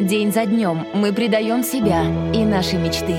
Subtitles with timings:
[0.00, 2.02] День за днем мы предаем себя
[2.32, 3.16] и наши мечты.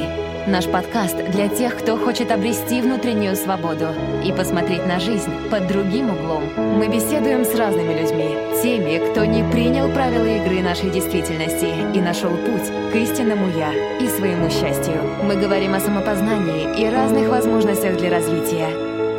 [0.47, 3.89] Наш подкаст для тех, кто хочет обрести внутреннюю свободу
[4.25, 6.43] и посмотреть на жизнь под другим углом.
[6.57, 12.31] Мы беседуем с разными людьми, теми, кто не принял правила игры нашей действительности и нашел
[12.31, 14.95] путь к истинному «я» и своему счастью.
[15.23, 18.69] Мы говорим о самопознании и разных возможностях для развития.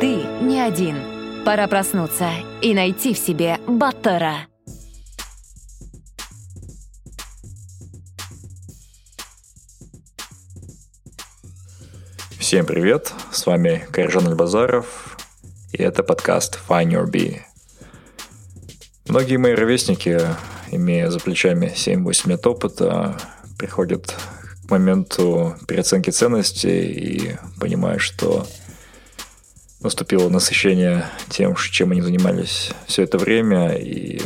[0.01, 0.97] Ты не один.
[1.45, 2.27] Пора проснуться
[2.61, 4.52] и найти в себе Баттера.
[12.53, 15.17] Всем привет, с вами Каржан Альбазаров,
[15.71, 17.39] и это подкаст Find Your Bee.
[19.07, 20.21] Многие мои ровесники,
[20.69, 23.17] имея за плечами 7-8 лет опыта,
[23.57, 24.15] приходят
[24.67, 28.45] к моменту переоценки ценностей и понимают, что
[29.79, 34.21] наступило насыщение тем, чем они занимались все это время, и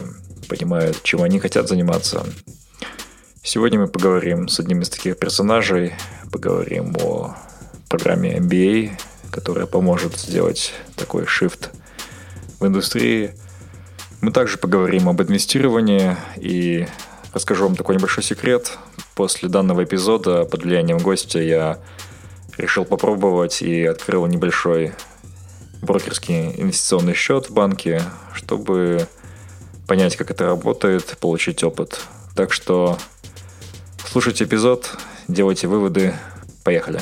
[0.49, 2.25] понимают, чем они хотят заниматься.
[3.41, 5.93] Сегодня мы поговорим с одним из таких персонажей,
[6.29, 7.37] поговорим о
[7.87, 8.91] программе MBA,
[9.31, 11.69] которая поможет сделать такой shift
[12.59, 13.31] в индустрии.
[14.21, 16.87] Мы также поговорим об инвестировании и
[17.33, 18.77] расскажу вам такой небольшой секрет.
[19.15, 21.79] После данного эпизода под влиянием гостя я
[22.57, 24.93] решил попробовать и открыл небольшой
[25.81, 28.01] брокерский инвестиционный счет в банке,
[28.33, 29.07] чтобы
[29.87, 32.01] понять, как это работает, получить опыт.
[32.35, 32.97] Так что
[34.09, 36.13] слушайте эпизод, делайте выводы.
[36.63, 37.01] Поехали.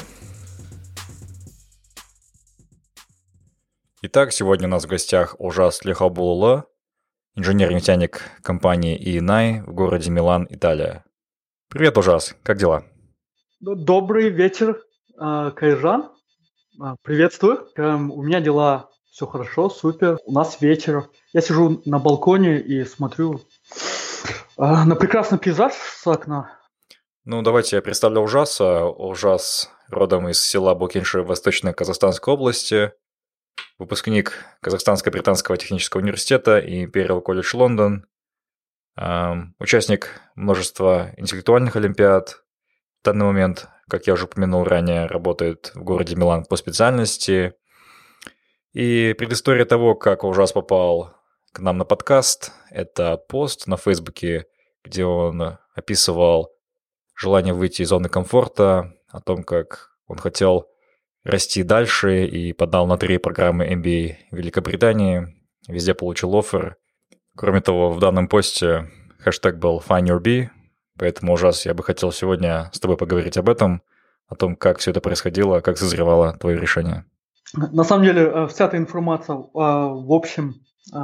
[4.08, 6.67] Итак, сегодня у нас в гостях Ужас Лихабулула,
[7.33, 11.04] инженер-нефтяник компании ИНАЙ в городе Милан, Италия.
[11.70, 12.83] Привет, Ужас, как дела?
[13.60, 14.80] Добрый вечер,
[15.17, 16.11] а, Кайжан.
[16.80, 17.67] А, приветствую.
[17.77, 20.20] Эм, у меня дела все хорошо, супер.
[20.23, 21.10] У нас вечер.
[21.33, 23.42] Я сижу на балконе и смотрю
[24.55, 26.52] а, на прекрасный пейзаж с окна.
[27.23, 28.86] Ну, давайте я представлю Ужаса.
[28.86, 32.92] Ужас родом из села Букинши Восточной Казахстанской области
[33.77, 38.05] выпускник Казахстанско-Британского технического университета и Imperial College Лондон,
[39.60, 42.43] участник множества интеллектуальных олимпиад.
[43.02, 47.54] В данный момент, как я уже упомянул ранее, работает в городе Милан по специальности.
[48.73, 51.14] И предыстория того, как ужас попал
[51.52, 54.48] к нам на подкаст, это пост на Фейсбуке,
[54.83, 56.52] где он описывал
[57.16, 60.67] желание выйти из зоны комфорта, о том, как он хотел
[61.25, 65.36] расти дальше и подал на три программы MBA в Великобритании.
[65.67, 66.77] Везде получил офер.
[67.36, 70.49] Кроме того, в данном посте хэштег был Find Your Bee,
[70.97, 73.81] поэтому, ужас, я бы хотел сегодня с тобой поговорить об этом,
[74.27, 77.05] о том, как все это происходило, как созревало твое решение.
[77.53, 80.55] На самом деле, э, вся эта информация, э, в общем,
[80.93, 80.97] э,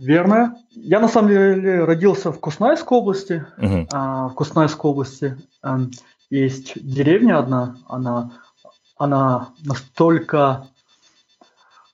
[0.00, 0.54] верная.
[0.70, 3.44] Я, на самом деле, родился в Куснайской области.
[3.58, 3.88] Угу.
[3.90, 5.36] В Куснайской области
[6.30, 8.32] есть деревня одна, она
[8.98, 10.66] она настолько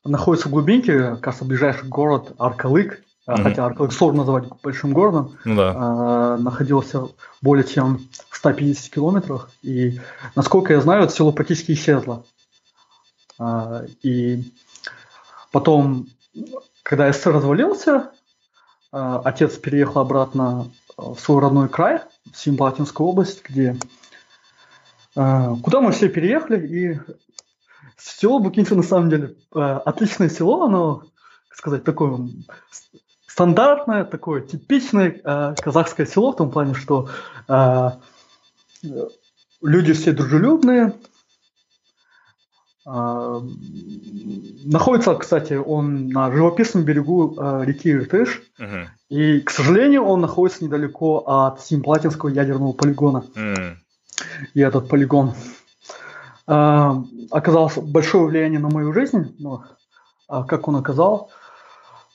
[0.04, 3.42] находится в глубинке, кажется, ближайший город Аркалык, mm-hmm.
[3.42, 5.74] хотя Аркалык сложно называть большим городом, ну, да.
[5.76, 7.08] а, находился
[7.40, 10.00] более чем в 150 километрах, и,
[10.34, 12.24] насколько я знаю, это село практически исчезло.
[13.38, 14.52] А, и
[15.52, 16.08] потом,
[16.82, 18.10] когда СССР развалился,
[18.90, 22.00] отец переехал обратно в свой родной край,
[22.32, 23.76] в Симбатинскую область, где
[25.14, 26.98] куда мы все переехали, и
[27.96, 31.04] село Букинцы на самом деле а, отличное село, оно,
[31.48, 32.28] как сказать, такое
[33.26, 37.08] стандартное, такое типичное а, казахское село в том плане, что
[39.62, 40.94] люди все дружелюбные.
[44.66, 48.42] Находится, кстати, он на живописном берегу реки Иртыш.
[48.60, 48.86] Uh-huh.
[49.08, 53.24] И, к сожалению, он находится недалеко от Симплатинского ядерного полигона.
[53.34, 53.76] Uh-huh
[54.54, 55.34] и этот полигон
[56.46, 56.90] э,
[57.30, 59.34] оказал большое влияние на мою жизнь.
[59.38, 59.64] Но,
[60.28, 61.30] э, как он оказал?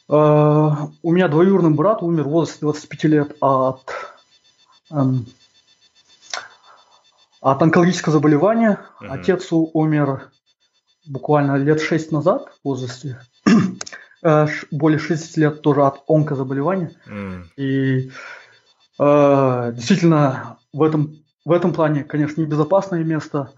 [0.08, 3.94] Э, у меня двоюродный брат умер в возрасте 25 лет от,
[4.92, 5.02] э,
[7.42, 8.80] от онкологического заболевания.
[9.02, 9.08] Mm-hmm.
[9.10, 10.32] Отец умер
[11.06, 13.20] буквально лет 6 назад в возрасте
[14.24, 16.94] э, более 60 лет тоже от онкозаболевания.
[17.08, 17.44] Mm.
[17.58, 18.12] И
[19.00, 23.52] э, действительно в этом в этом плане, конечно, небезопасное место.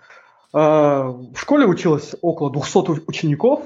[0.53, 3.63] В школе училось около 200 учеников,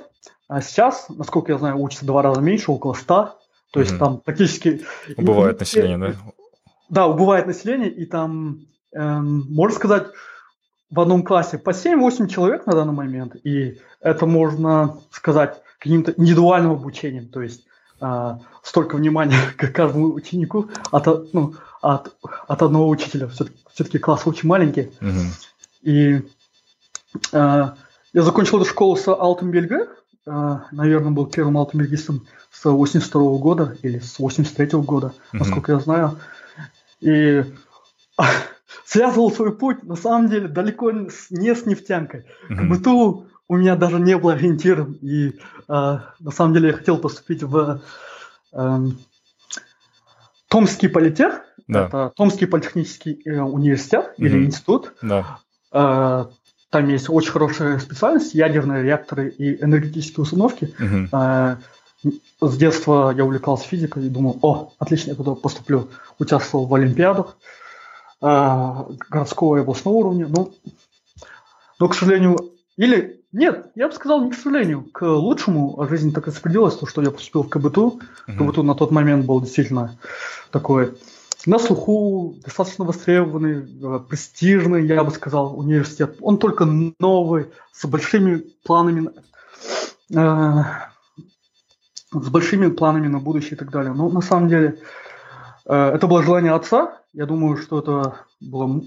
[0.48, 3.38] а сейчас, насколько я знаю, учатся два раза меньше, около 100.
[3.72, 4.82] То есть mm там практически...
[5.18, 6.14] Убывает население, да?
[6.90, 8.60] Да, убывает население, и там,
[8.94, 10.08] эм, можно сказать,
[10.90, 16.72] в одном классе по 7-8 человек на данный момент, и это можно сказать каким-то индивидуальным
[16.72, 17.66] обучением, то есть
[18.00, 18.32] э,
[18.64, 21.56] столько внимания к каждому ученику от, ну,
[21.86, 22.16] от,
[22.48, 23.28] от одного учителя.
[23.28, 24.92] Все-таки, класс очень маленький.
[25.02, 25.28] Mm-hmm.
[25.84, 26.22] И
[27.32, 27.70] э,
[28.14, 29.88] я закончил эту школу с Алтом Бельге,
[30.26, 35.38] э, наверное, был первым Алтом Бельгистом с 82 года или с 83 -го года, mm-hmm.
[35.38, 36.20] насколько я знаю.
[37.02, 37.44] И
[38.86, 42.26] связывал свой путь, на самом деле, далеко не с нефтянкой.
[42.50, 42.56] Mm-hmm.
[42.56, 44.88] К быту у меня даже не было ориентира.
[45.02, 45.34] И э,
[45.68, 47.82] на самом деле я хотел поступить в
[48.54, 48.80] э,
[50.48, 51.42] Томский политех.
[51.68, 51.88] Да.
[51.88, 54.26] Это Томский политехнический э, университет mm-hmm.
[54.26, 54.94] или институт.
[55.02, 55.40] Да.
[55.72, 56.26] Э,
[56.70, 60.74] там есть очень хорошая специальность, ядерные реакторы и энергетические установки.
[60.80, 61.10] Mm-hmm.
[61.12, 61.58] Э,
[62.42, 65.90] с детства я увлекался физикой и думал, о, отлично, я туда поступлю.
[66.20, 67.38] Участвовал в олимпиадах
[68.22, 68.74] э,
[69.10, 70.28] городского и областного уровня.
[70.28, 70.54] Ну,
[71.80, 72.38] но, к сожалению,
[72.78, 77.02] или нет, я бы сказал, не к сожалению, к лучшему жизнь так распределилась, то, что
[77.02, 78.00] я поступил в КБТУ.
[78.28, 78.38] Mm-hmm.
[78.38, 79.98] КБТУ на тот момент был действительно
[80.52, 80.96] такой
[81.46, 86.18] на слуху, достаточно востребованный, э, престижный, я бы сказал, университет.
[86.22, 86.66] Он только
[87.00, 89.10] новый, с большими планами,
[90.14, 90.64] э,
[92.12, 93.94] с большими планами на будущее и так далее.
[93.94, 94.80] Но на самом деле
[95.66, 97.00] э, это было желание отца.
[97.14, 98.82] Я думаю, что это было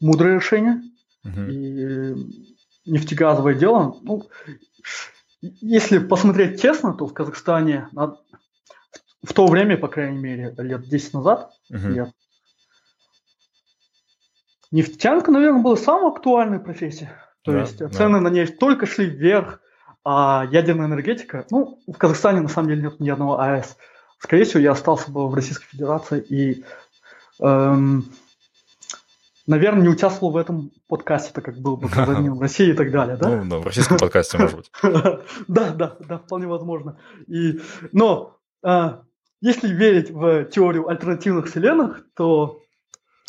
[0.00, 0.82] мудрое решение.
[1.24, 1.50] Uh-huh.
[1.50, 2.50] И
[2.86, 4.26] нефтегазовое дело, ну,
[5.40, 8.16] если посмотреть честно, то в Казахстане на,
[9.22, 11.88] в то время, по крайней мере, лет 10 назад, uh-huh.
[11.88, 12.10] лет,
[14.70, 17.10] нефтянка, наверное, была самой актуальной профессией.
[17.42, 18.20] То да, есть цены да.
[18.20, 19.60] на нефть только шли вверх,
[20.04, 23.76] а ядерная энергетика, ну, в Казахстане на самом деле нет ни одного АЭС.
[24.18, 26.64] Скорее всего, я остался бы в Российской Федерации и,
[27.40, 28.04] эм,
[29.46, 32.90] наверное, не участвовал в этом подкасте, так как был бы гражданин в России и так
[32.90, 33.28] далее, да?
[33.28, 34.70] Ну, да, в российском подкасте, может быть.
[35.48, 36.98] Да, да, да, вполне возможно.
[37.26, 37.60] И,
[37.92, 39.02] но а,
[39.40, 42.60] если верить в теорию альтернативных вселенных, то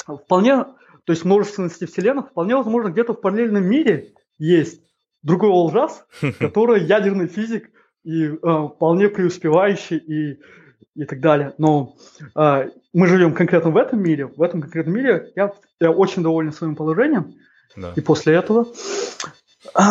[0.06, 0.64] вполне,
[1.06, 4.82] то есть множественности вселенных, вполне возможно, где-то в параллельном мире есть
[5.24, 6.06] другой лжас,
[6.40, 7.72] который ядерный физик
[8.04, 10.40] и э, вполне преуспевающий и,
[10.96, 11.54] и так далее.
[11.58, 11.96] Но
[12.36, 14.26] э, мы живем конкретно в этом мире.
[14.26, 17.36] В этом конкретном мире я, я очень доволен своим положением.
[17.76, 17.94] Да.
[17.96, 18.68] И после этого
[19.76, 19.82] э,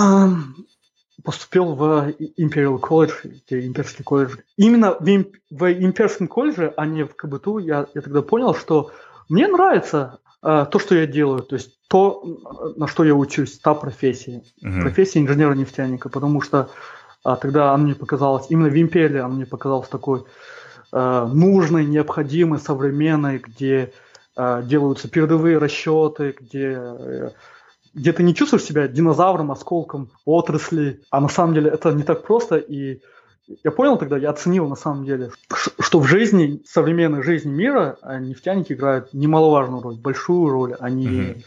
[1.24, 4.36] поступил в Imperial College, имперский колледж.
[4.56, 8.90] Именно в, имп, в имперском колледже, а не в КБТУ, я, я тогда понял, что
[9.28, 11.42] мне нравится э, то, что я делаю.
[11.42, 14.82] То есть то, на что я учусь, та профессия, uh-huh.
[14.82, 16.70] профессия инженера-нефтяника, потому что
[17.24, 20.24] а, тогда она мне показалась, именно в империи она мне показалась такой
[20.92, 23.92] а, нужной, необходимой, современной, где
[24.36, 27.30] а, делаются передовые расчеты, где, э,
[27.94, 32.24] где ты не чувствуешь себя динозавром, осколком отрасли, а на самом деле это не так
[32.24, 33.00] просто, и
[33.64, 35.32] я понял тогда, я оценил на самом деле,
[35.80, 40.76] что в жизни, современной жизни мира нефтяники играют немаловажную роль, большую роль.
[40.78, 41.44] Они uh-huh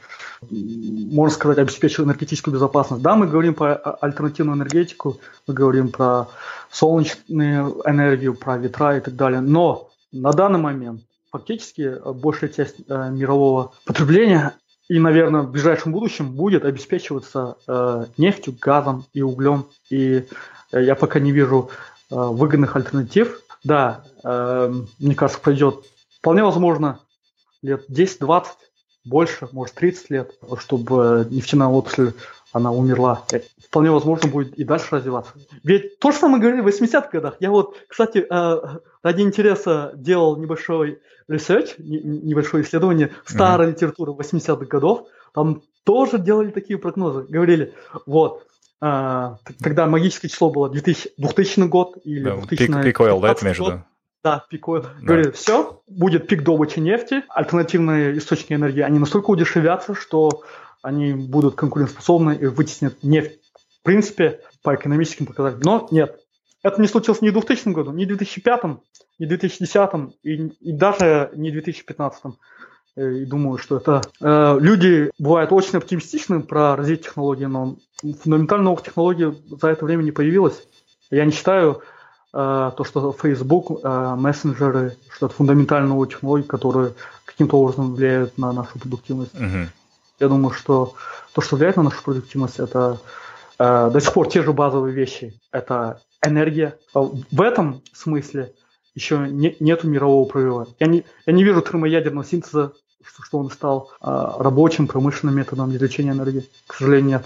[0.51, 3.03] можно сказать, обеспечивает энергетическую безопасность.
[3.03, 6.27] Да, мы говорим про альтернативную энергетику, мы говорим про
[6.71, 11.01] солнечную энергию, про ветра и так далее, но на данный момент
[11.31, 14.53] фактически большая часть э, мирового потребления
[14.89, 19.67] и, наверное, в ближайшем будущем будет обеспечиваться э, нефтью, газом и углем.
[19.89, 20.27] И
[20.71, 21.69] э, я пока не вижу
[22.11, 23.41] э, выгодных альтернатив.
[23.63, 25.85] Да, э, мне кажется, пройдет
[26.19, 26.99] вполне возможно
[27.61, 28.45] лет 10-20,
[29.05, 32.11] больше, может 30 лет, чтобы нефтяная отрасль
[32.53, 33.23] она умерла.
[33.33, 35.33] Э, вполне возможно будет и дальше развиваться.
[35.63, 37.35] Ведь то же самое говорили в 80-х годах.
[37.39, 43.71] Я вот, кстати, э, ради интереса делал небольшой research, небольшое исследование старой mm-hmm.
[43.71, 45.07] литературы 80-х годов.
[45.33, 47.23] Там тоже делали такие прогнозы.
[47.27, 47.73] Говорили,
[48.05, 48.45] вот,
[48.81, 53.31] э, тогда магическое число было 2000, 2000 год или да, 2000 пик, пик oil, да,
[53.31, 53.85] это между, да?
[54.23, 54.83] Да, пик oil.
[54.83, 54.89] Да.
[55.01, 60.43] Говорит, все, будет пик добычи нефти, альтернативные источники энергии, они настолько удешевятся, что
[60.83, 63.39] они будут конкурентоспособны и вытеснят нефть.
[63.79, 65.61] В принципе, по экономическим показателям.
[65.65, 66.19] Но нет,
[66.61, 68.63] это не случилось ни в 2000 году, ни в 2005,
[69.19, 69.89] ни в 2010
[70.21, 72.21] и, и даже не в 2015.
[72.95, 77.77] Э, и думаю, что это э, люди бывают очень оптимистичны про развитие технологий, но
[78.21, 80.63] фундаментально новых технологий за это время не появилось.
[81.09, 81.81] Я не считаю
[82.35, 86.93] Э, то, что Facebook, э, мессенджеры, что это фундаментальные технологии, которые
[87.25, 89.35] каким-то образом влияют на нашу продуктивность.
[89.35, 89.67] Угу.
[90.19, 90.95] Я думаю, что
[91.33, 92.99] то, что влияет на нашу продуктивность, это
[93.59, 95.39] э, до сих пор те же базовые вещи.
[95.51, 96.77] Это энергия.
[96.93, 98.53] В этом смысле
[98.95, 100.67] еще не, нету мирового прорыва.
[100.79, 104.05] Я не, я не вижу термоядерного синтеза, что, что он стал э,
[104.39, 106.49] рабочим, промышленным методом излечения энергии.
[106.67, 107.25] К сожалению, нет.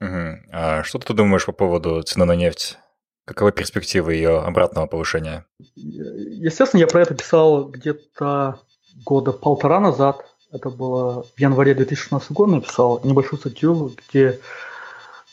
[0.00, 0.52] Угу.
[0.52, 2.78] А что ты думаешь по поводу цены на нефть?
[3.24, 5.44] Каковы перспективы ее обратного повышения?
[5.74, 8.60] Естественно, я про это писал где-то
[9.04, 10.24] года полтора назад.
[10.50, 14.40] Это было в январе 2016 года написал небольшую статью, где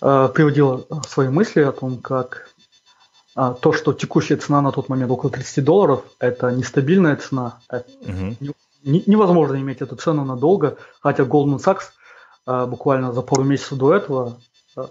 [0.02, 2.50] э, приводил свои мысли о том, как
[3.38, 7.60] э, то, что текущая цена на тот момент около 30 долларов, это нестабильная цена.
[7.70, 8.54] Это угу.
[8.84, 11.92] не, невозможно иметь эту цену надолго, хотя Goldman Sachs
[12.46, 14.38] э, буквально за пару месяцев до этого
[14.76, 14.86] э,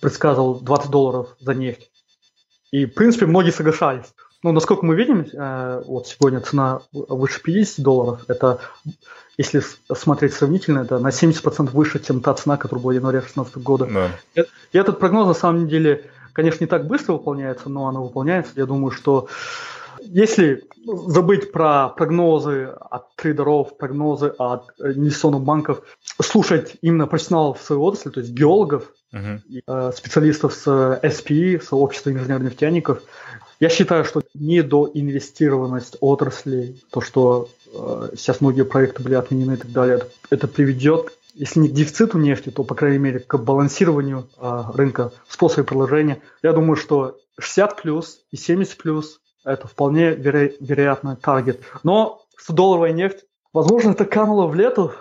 [0.00, 1.90] предсказывал 20 долларов за нефть.
[2.70, 4.06] И, в принципе, многие соглашались.
[4.46, 8.20] Ну, насколько мы видим, э, вот сегодня цена выше 50 долларов.
[8.28, 8.60] Это,
[9.36, 9.60] если
[9.92, 13.88] смотреть сравнительно, это на 70% выше, чем та цена, которая была в январе 2016 года.
[13.92, 14.10] Да.
[14.36, 18.52] И, и этот прогноз, на самом деле, конечно, не так быстро выполняется, но оно выполняется.
[18.54, 19.26] Я думаю, что
[19.98, 25.82] если забыть про прогнозы от трейдеров, прогнозы от инвестиционных банков,
[26.22, 29.92] слушать именно профессионалов в своей отрасли, то есть геологов, uh-huh.
[29.92, 30.68] специалистов с
[31.02, 33.02] SPE, сообщества инженеров-нефтяников,
[33.60, 39.72] я считаю, что недоинвестированность отрасли, то, что э, сейчас многие проекты были отменены и так
[39.72, 44.28] далее, это, это приведет, если не к дефициту нефти, то, по крайней мере, к балансированию
[44.38, 46.20] э, рынка способа предложения.
[46.42, 51.60] Я думаю, что 60 плюс и 70 плюс это вполне веро- вероятный таргет.
[51.82, 54.92] Но 100-долларовая нефть, возможно, это кануло в лету.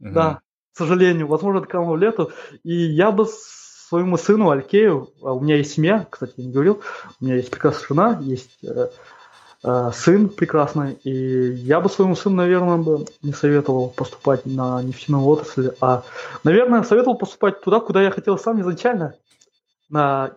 [0.00, 0.10] Mm-hmm.
[0.10, 0.40] Да,
[0.72, 2.32] к сожалению, возможно, это кануло в лету.
[2.64, 3.26] И я бы
[3.94, 6.82] своему сыну Алькею, а у меня есть семья, кстати, я не говорил,
[7.20, 8.88] у меня есть прекрасная жена, есть э,
[9.62, 15.24] э, сын прекрасный, и я бы своему сыну, наверное, бы не советовал поступать на нефтяную
[15.24, 16.02] отрасль, а,
[16.42, 19.14] наверное, советовал поступать туда, куда я хотел сам изначально,
[19.88, 20.32] на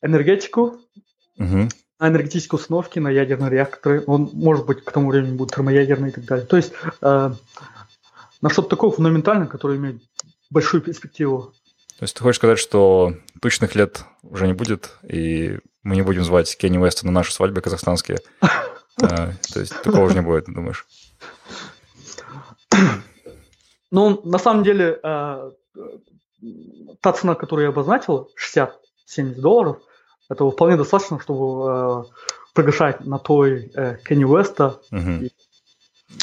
[0.00, 0.78] энергетику,
[1.38, 1.68] угу.
[1.98, 4.02] на энергетические установки, на ядерные реакторы.
[4.06, 6.46] Он, может быть, к тому времени будет термоядерный и так далее.
[6.46, 6.72] То есть
[7.02, 7.30] э,
[8.40, 10.00] на что-то такое фундаментальное, которое имеет
[10.48, 11.52] большую перспективу.
[11.98, 16.24] То есть ты хочешь сказать, что тучных лет уже не будет, и мы не будем
[16.24, 18.18] звать Кенни Уэста на наши свадьбы казахстанские?
[18.98, 20.86] А, то есть такого уже не будет, думаешь?
[23.90, 25.50] Ну, на самом деле, э,
[27.02, 29.82] та цена, которую я обозначил, 60-70 долларов,
[30.30, 32.04] этого вполне достаточно, чтобы э,
[32.54, 34.80] приглашать на той э, Кенни Уэста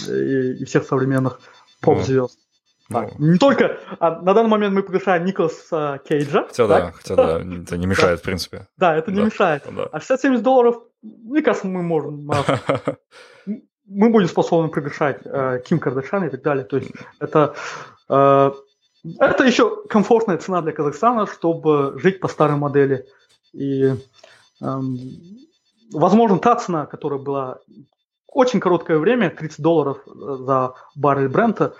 [0.08, 1.39] и, всех современных
[1.80, 2.39] поп-звезд.
[2.90, 6.46] Так, ну, не только, а на данный момент мы приглашаем Николаса Кейджа.
[6.48, 6.84] Хотя так?
[6.84, 8.68] да, хотя да, это не мешает, в принципе.
[8.78, 9.63] Да, это не да, мешает.
[9.72, 9.88] Да.
[9.92, 12.30] А 60-70 долларов, мне кажется, мы можем...
[13.86, 16.63] Мы будем способны приглашать э, Ким Кардашьян и так далее.
[16.63, 17.54] То есть это,
[18.10, 18.52] э,
[19.20, 23.06] это еще комфортная цена для Казахстана, чтобы жить по старой модели.
[23.52, 23.96] И, э,
[25.92, 27.60] возможно, та цена, которая была
[28.28, 31.75] очень короткое время, 30 долларов за баррель Брента,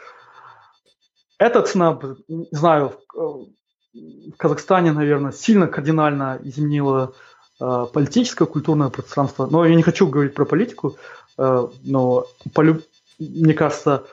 [1.38, 7.14] эта цена, не знаю, в Казахстане, наверное, сильно кардинально изменила
[7.62, 9.46] э, политическое, культурное пространство.
[9.46, 10.98] Но я не хочу говорить про политику,
[11.38, 12.82] э, но полю...
[13.20, 14.06] мне кажется,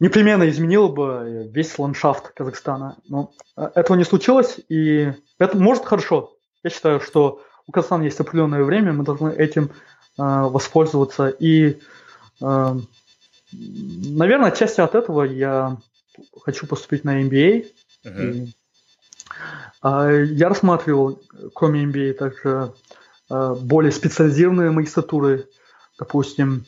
[0.00, 2.96] непременно изменило бы весь ландшафт Казахстана.
[3.08, 6.34] Но э, этого не случилось, и это может хорошо.
[6.62, 9.68] Я считаю, что у Казахстана есть определенное время, мы должны этим э,
[10.16, 11.28] воспользоваться.
[11.28, 11.78] И
[12.42, 12.74] э,
[13.58, 15.76] Наверное, отчасти от этого я
[16.42, 17.66] хочу поступить на MBA.
[18.04, 18.32] Uh-huh.
[18.32, 18.52] И,
[19.82, 21.20] а, я рассматривал,
[21.54, 22.72] кроме MBA, также
[23.28, 25.48] а, более специализированные магистратуры.
[25.98, 26.64] Допустим,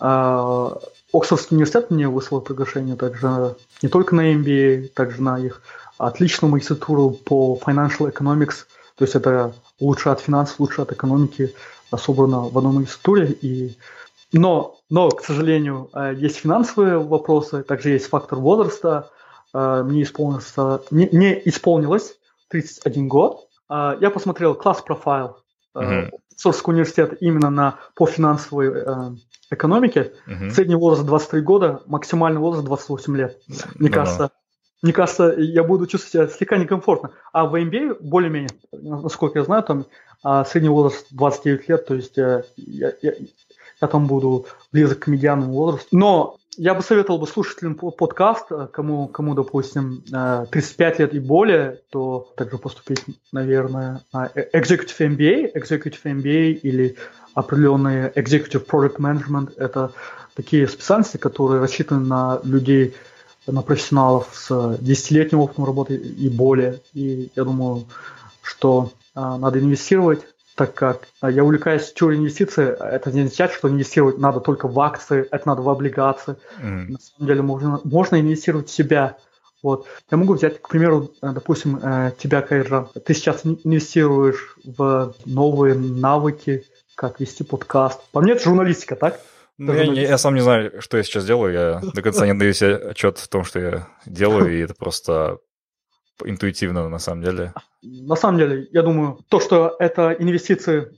[0.00, 0.78] а,
[1.12, 5.62] Оксфордский университет мне выслал приглашение также не только на MBA, также на их
[5.96, 8.66] отличную магистратуру по Financial Economics.
[8.96, 11.54] То есть это лучше от финансов, лучше от экономики,
[11.96, 13.32] собрано в одной магистратуре.
[13.32, 13.76] И
[14.32, 19.10] но, но, к сожалению, э, есть финансовые вопросы, также есть фактор возраста.
[19.54, 20.54] Э, мне исполнилось,
[20.90, 22.16] не, не исполнилось
[22.48, 23.48] 31 год.
[23.70, 25.38] Э, я посмотрел класс профайл
[25.74, 26.10] mm-hmm.
[26.64, 28.84] университета именно на, по финансовой
[29.50, 30.12] экономике.
[30.26, 30.50] Mm-hmm.
[30.50, 33.38] Средний возраст 23 года, максимальный возраст 28 лет.
[33.46, 33.92] Мне mm-hmm.
[33.92, 34.30] кажется,
[34.82, 37.12] мне кажется, я буду чувствовать себя слегка некомфортно.
[37.32, 39.86] А в MBA более-менее, насколько я знаю, там
[40.44, 42.92] средний возраст 29 лет, то есть я, я,
[43.80, 45.96] я там буду близок к медианному возрасту.
[45.96, 50.02] Но я бы советовал бы слушателям подкаст, э, кому, кому, допустим,
[50.50, 56.52] 35 э, лет и более, то также поступить, наверное, на э, Executive MBA, Executive MBA
[56.54, 56.96] или
[57.34, 59.52] определенный Executive Product Management.
[59.56, 59.92] Это
[60.34, 62.96] такие специальности, которые рассчитаны на людей,
[63.46, 66.80] на профессионалов с 10-летним опытом работы и более.
[66.92, 67.86] И я думаю,
[68.42, 70.20] что надо инвестировать,
[70.58, 72.64] так как а, я увлекаюсь теорией инвестиций.
[72.64, 76.34] Это не означает, что инвестировать надо только в акции, это надо в облигации.
[76.60, 76.88] Mm.
[76.88, 79.16] На самом деле можно, можно инвестировать в себя.
[79.62, 79.86] Вот.
[80.10, 82.88] Я могу взять, к примеру, э, допустим, э, тебя, Кайржан.
[83.06, 86.64] Ты сейчас инвестируешь в новые навыки,
[86.96, 88.00] как вести подкаст.
[88.10, 89.20] По мне, это журналистика, так?
[89.58, 91.52] Ну, я, я, я сам не знаю, что я сейчас делаю.
[91.52, 95.38] Я до конца не даю себе отчет в том, что я делаю, и это просто
[96.24, 97.52] интуитивно на самом деле.
[97.82, 100.88] На самом деле, я думаю, то, что это инвестиции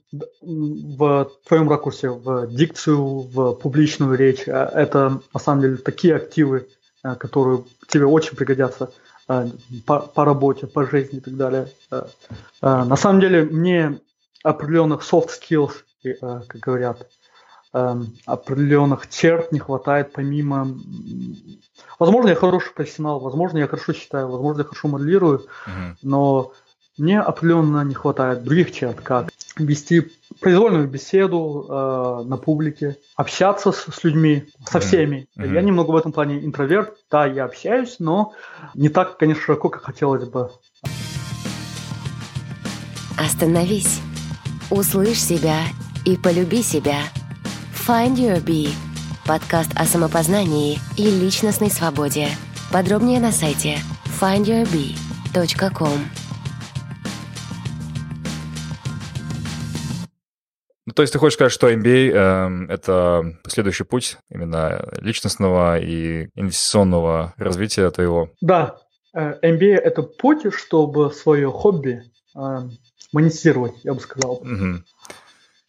[0.40, 6.68] в твоем ракурсе, в дикцию, в публичную речь, э, это на самом деле такие активы,
[7.04, 8.90] э, которые тебе очень пригодятся
[9.28, 9.48] э,
[9.86, 11.68] по, по работе, по жизни и так далее.
[12.62, 13.98] На самом деле, мне
[14.42, 15.72] определенных soft skills,
[16.18, 17.06] как говорят,
[17.72, 20.76] Эм, определенных черт не хватает помимо...
[22.00, 25.94] Возможно, я хороший профессионал, возможно, я хорошо считаю, возможно, я хорошо моделирую, uh-huh.
[26.02, 26.52] но
[26.96, 33.86] мне определенно не хватает других черт, как вести произвольную беседу э, на публике, общаться с,
[33.92, 35.28] с людьми, со всеми.
[35.36, 35.54] Mm-hmm.
[35.54, 38.32] Я немного в этом плане интроверт, да, я общаюсь, но
[38.74, 40.50] не так, конечно, широко, как хотелось бы.
[43.18, 44.00] Остановись,
[44.70, 45.58] услышь себя
[46.06, 46.98] и полюби себя–
[47.86, 48.70] Find Your Bee–
[49.30, 52.26] подкаст о самопознании и личностной свободе.
[52.72, 53.76] Подробнее на сайте
[54.20, 56.00] findyourbee.com.
[60.84, 66.30] Ну, то есть ты хочешь сказать, что MBA э,— это следующий путь именно личностного и
[66.34, 68.30] инвестиционного развития твоего?
[68.40, 68.78] Да,
[69.14, 72.02] MBA э,— это путь, чтобы свое хобби
[72.34, 72.58] э,
[73.12, 74.38] монетизировать, я бы сказал.
[74.38, 74.82] Угу.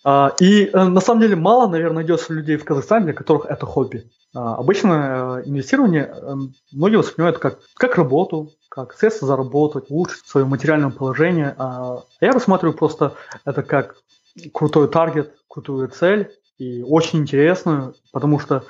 [0.04, 3.66] А, и э, на самом деле мало, наверное, найдется людей в Казахстане, для которых это
[3.66, 4.10] хобби.
[4.34, 6.36] А, обычно э, инвестирование э,
[6.72, 11.56] многие воспринимают как, как работу, как средство заработать, улучшить свое материальное положение.
[11.58, 13.14] А я рассматриваю просто
[13.46, 13.96] это как
[14.54, 18.64] крутой таргет, крутую цель и очень интересную, потому что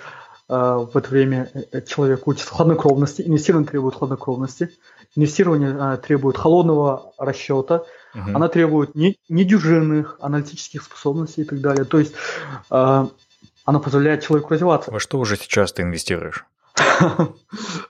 [0.51, 1.49] в это время
[1.87, 4.69] человек учится хладнокровности, инвестирование требует хладнокровности,
[5.15, 7.83] инвестирование требует холодного расчета–
[8.13, 8.31] Угу.
[8.33, 11.85] Она требует не, недюжинных аналитических способностей и так далее.
[11.85, 12.13] То есть
[12.69, 13.05] э,
[13.65, 14.91] она позволяет человеку развиваться.
[14.91, 16.45] Во что уже сейчас ты инвестируешь?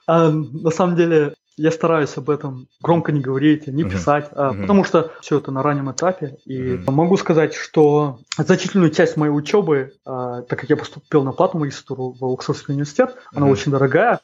[0.08, 5.12] А, на самом деле, я стараюсь об этом громко не говорить, не писать, потому что
[5.22, 6.38] все это на раннем этапе.
[6.46, 11.62] И могу сказать, что значительную часть моей учебы, а, так как я поступил на платную
[11.62, 14.20] магистратуру в Оксфордский университет, она очень дорогая,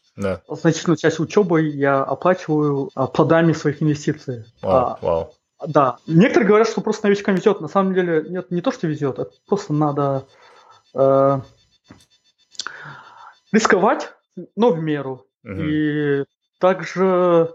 [0.50, 4.46] значительную часть учебы я оплачиваю а, плодами своих инвестиций.
[5.66, 5.98] Да.
[6.06, 7.62] Некоторые говорят, что просто новичкам везет.
[7.62, 10.26] На самом деле, нет, не то, что везет, это просто надо
[10.94, 11.40] э,
[13.52, 14.14] рисковать,
[14.56, 15.26] но в меру.
[15.44, 15.62] Угу.
[15.62, 16.24] И
[16.60, 17.54] также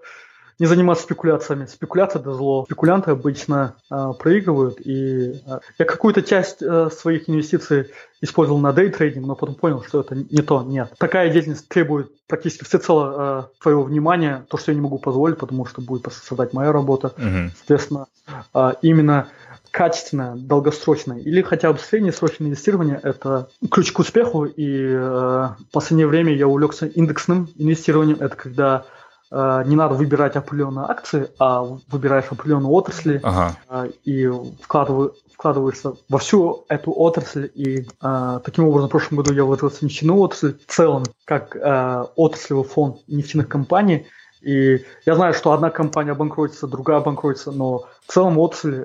[0.59, 1.66] не заниматься спекуляциями.
[1.66, 2.64] Спекуляция– это зло.
[2.66, 4.81] Спекулянты обычно э, проигрывают.
[4.85, 7.90] И э, я какую-то часть э, своих инвестиций
[8.21, 10.62] использовал на дейтрейдинг, но потом понял, что это не то.
[10.62, 10.92] Нет.
[10.99, 15.66] Такая деятельность требует практически всецело э, твоего внимания, то, что я не могу позволить, потому
[15.66, 17.09] что будет создать моя работа.
[17.09, 17.51] Угу.
[17.57, 18.07] Соответственно,
[18.55, 19.29] э, именно
[19.72, 24.44] качественное, долгосрочное или хотя бы среднесрочное инвестирование– это ключ к успеху.
[24.44, 28.18] И э, в последнее время я увлекся индексным инвестированием.
[28.20, 28.85] Это когда
[29.32, 33.56] Э, не надо выбирать определенные акции, а выбираешь определенные отрасли ага.
[33.70, 34.28] Э, и
[34.61, 37.50] вкладываешь, вкладываешься во всю эту отрасль.
[37.54, 41.56] И э, таким образом, в прошлом году я вложился в нефтяную отрасль в целом, как
[41.56, 44.06] отраслевый фонд нефтяных компаний.
[44.42, 48.85] И я знаю, что одна компания обанкротится, другая обанкротится, но в целом отрасль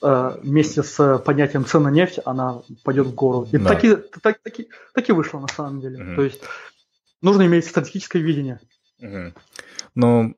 [0.00, 3.48] вместе с понятием цен на нефть, она пойдет в гору.
[3.52, 3.74] И да.
[3.74, 6.02] таки, так, таки, таки вышло на самом деле.
[6.02, 6.16] Угу.
[6.16, 6.40] То есть
[7.22, 8.60] нужно иметь стратегическое видение.
[9.00, 9.32] Угу.
[9.94, 10.36] Ну,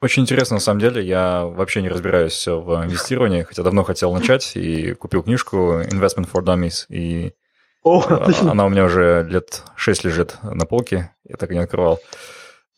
[0.00, 1.02] очень интересно, на самом деле.
[1.04, 6.42] Я вообще не разбираюсь в инвестировании, хотя давно хотел начать и купил книжку Investment for
[6.42, 6.84] Dummies.
[6.88, 7.32] И
[7.82, 8.02] О,
[8.42, 12.00] она у меня уже лет 6 лежит на полке, я так и не открывал.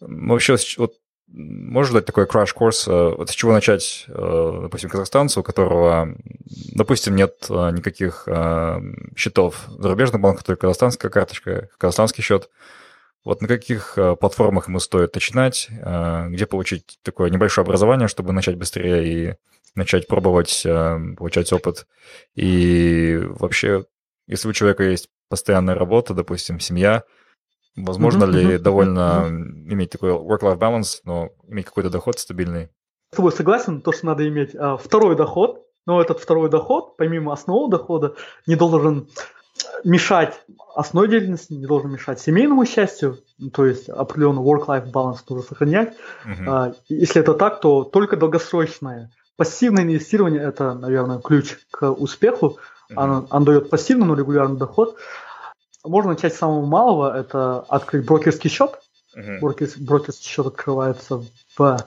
[0.00, 0.94] Вообще, вот
[1.28, 6.14] можешь дать такой краш-курс, э, вот с чего начать, э, допустим, казахстанцу, у которого,
[6.72, 8.28] допустим, нет э, никаких
[9.16, 9.64] счетов?
[9.68, 12.50] В зарубежных банках, только казахстанская карточка, казахстанский счет–
[13.24, 19.04] вот на каких платформах ему стоит начинать, где получить такое небольшое образование, чтобы начать быстрее
[19.04, 19.34] и
[19.74, 21.88] начать пробовать, получать опыт.
[22.36, 23.84] И вообще,
[24.28, 27.02] если у человека есть постоянная работа, допустим, семья,
[27.76, 29.72] возможно mm-hmm, ли mm-hmm, довольно mm-hmm.
[29.72, 32.70] иметь такой work-life balance, но иметь какой-то доход стабильный?
[33.12, 37.32] С тобой согласен, то, что надо иметь а, второй доход, но этот второй доход, помимо
[37.32, 38.14] основного дохода,
[38.46, 39.08] не должен
[39.84, 40.40] мешать
[40.74, 43.18] основной деятельности, не должен мешать семейному счастью,
[43.52, 45.94] то есть определенный work-life balance нужно сохранять.
[46.26, 46.74] Uh-huh.
[46.88, 49.10] Если это так, то только долгосрочное.
[49.36, 52.58] Пассивное инвестирование– это, наверное, ключ к успеху.
[52.90, 52.94] Uh-huh.
[52.96, 54.96] Оно, оно дает пассивный, но регулярный доход.
[55.86, 58.78] Можно начать с самого малого– это открыть брокерский счет.
[59.16, 59.40] Uh-huh.
[59.40, 61.22] Брокерский, брокерский счет открывается
[61.56, 61.78] в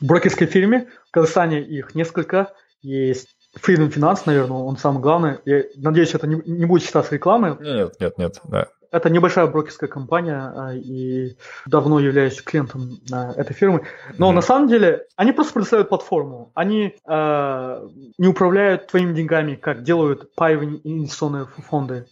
[0.00, 0.88] брокерской фирме.
[1.08, 2.52] В Казахстане их несколько.
[2.82, 5.38] Есть Freedom Finance, наверное, он самый главный.
[5.44, 7.56] Я надеюсь, это не, не будет считаться рекламой.
[7.60, 8.68] Нет, нет, нет, да.
[8.90, 13.82] Это небольшая брокерская компания, а, и давно являюсь клиентом а, этой фирмы.
[14.16, 14.34] Но mm-hmm.
[14.34, 16.52] на самом деле они просто предоставляют платформу.
[16.54, 22.06] Они э, не управляют твоими деньгами, как делают паевые инвестиционные фонды.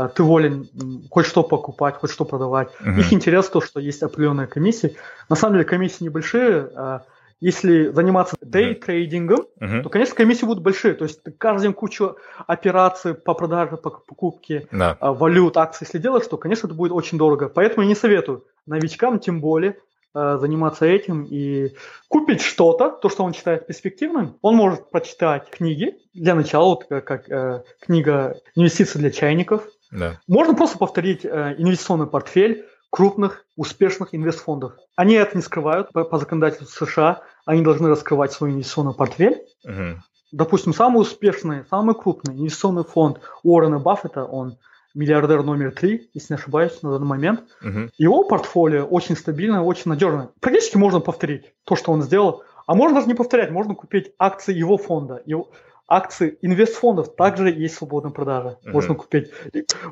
[0.00, 0.68] Э, ты волен
[1.10, 2.70] хоть что покупать, хоть что продавать.
[2.80, 3.00] Mm-hmm.
[3.00, 4.96] Их интерес то, что есть определенные комиссии.
[5.28, 6.70] На самом деле комиссии небольшие.
[6.74, 7.00] Э,
[7.40, 9.82] если заниматься дейтрейдингом, uh-huh.
[9.82, 10.92] то, конечно, комиссии будут большие.
[10.92, 14.98] То есть ты каждый день кучу операций по продаже, по покупке да.
[15.00, 17.48] а, валют, акций, если делаешь, то, конечно, это будет очень дорого.
[17.48, 19.78] Поэтому я не советую новичкам, тем более,
[20.12, 21.74] а, заниматься этим и
[22.08, 24.36] купить что-то, то, что он считает перспективным.
[24.42, 29.66] Он может прочитать книги для начала, вот как, как э, книга «Инвестиции для чайников».
[29.90, 30.20] Да.
[30.28, 34.72] Можно просто повторить э, инвестиционный портфель, крупных, успешных инвестфондов.
[34.96, 37.22] Они это не скрывают по, по законодательству США.
[37.46, 39.42] Они должны раскрывать свой инвестиционный портфель.
[39.66, 39.96] Uh-huh.
[40.32, 44.58] Допустим, самый успешный, самый крупный инвестиционный фонд Уоррена Баффета, он
[44.94, 47.44] миллиардер номер три, если не ошибаюсь, на данный момент.
[47.62, 47.90] Uh-huh.
[47.96, 50.30] Его портфолио очень стабильное, очень надежное.
[50.40, 52.42] Практически можно повторить то, что он сделал.
[52.66, 55.22] А можно даже не повторять, можно купить акции его фонда.
[55.26, 55.50] Его,
[55.90, 58.58] акции инвестфондов также есть свободная продажа.
[58.64, 58.70] Uh-huh.
[58.70, 59.30] Можно купить.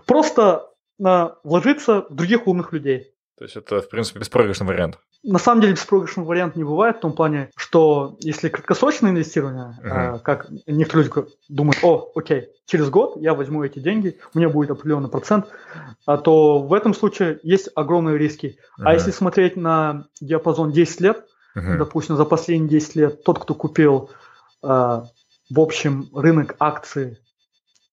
[0.07, 3.13] Просто на вложиться в других умных людей.
[3.37, 4.99] То есть это, в принципе, беспроигрышный вариант.
[5.23, 10.17] На самом деле беспроигрышный вариант не бывает в том плане, что если краткосрочное инвестирование, uh-huh.
[10.17, 14.49] э, как некоторые люди думают, о, окей, через год я возьму эти деньги, у меня
[14.49, 15.47] будет определенный процент,
[16.07, 18.59] а, то в этом случае есть огромные риски.
[18.79, 18.85] Uh-huh.
[18.87, 21.25] А если смотреть на диапазон 10 лет,
[21.57, 21.77] uh-huh.
[21.77, 24.11] допустим, за последние 10 лет тот, кто купил
[24.65, 25.03] э,
[25.51, 27.19] в общем рынок акций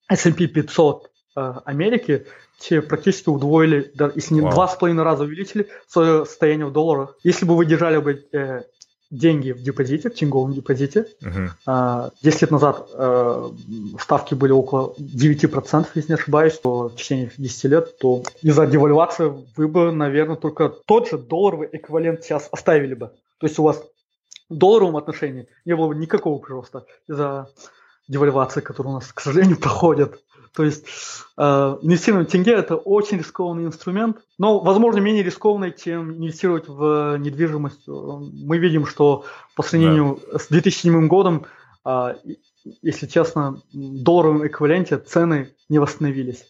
[0.10, 2.26] S&P 500 э, Америки,
[2.60, 7.18] те практически удвоили, да, если не два с половиной раза увеличили свое состояние в долларах.
[7.24, 8.64] Если бы вы держали бы э,
[9.12, 12.08] деньги в депозите, в тинговом депозите, uh-huh.
[12.08, 13.50] э, 10 лет назад э,
[14.00, 19.34] ставки были около 9%, если не ошибаюсь, то в течение 10 лет, то из-за девальвации
[19.56, 23.12] вы бы, наверное, только тот же долларовый эквивалент сейчас оставили бы.
[23.40, 23.84] То есть у вас
[24.50, 27.50] долларовом отношении не было бы никакого прироста из-за
[28.08, 30.22] девальвации, которая у нас, к сожалению, проходит.
[30.56, 30.86] То есть
[31.38, 31.44] э,
[31.82, 37.88] инвестирование в тенге– это очень рискованный инструмент, но, возможно, менее рискованный, чем инвестировать в недвижимость.
[37.88, 40.40] Мы видим, что по сравнению да.
[40.40, 41.46] с 2007 годом,
[41.86, 42.16] э,
[42.82, 46.46] если честно, в долларовом эквиваленте цены не восстановились.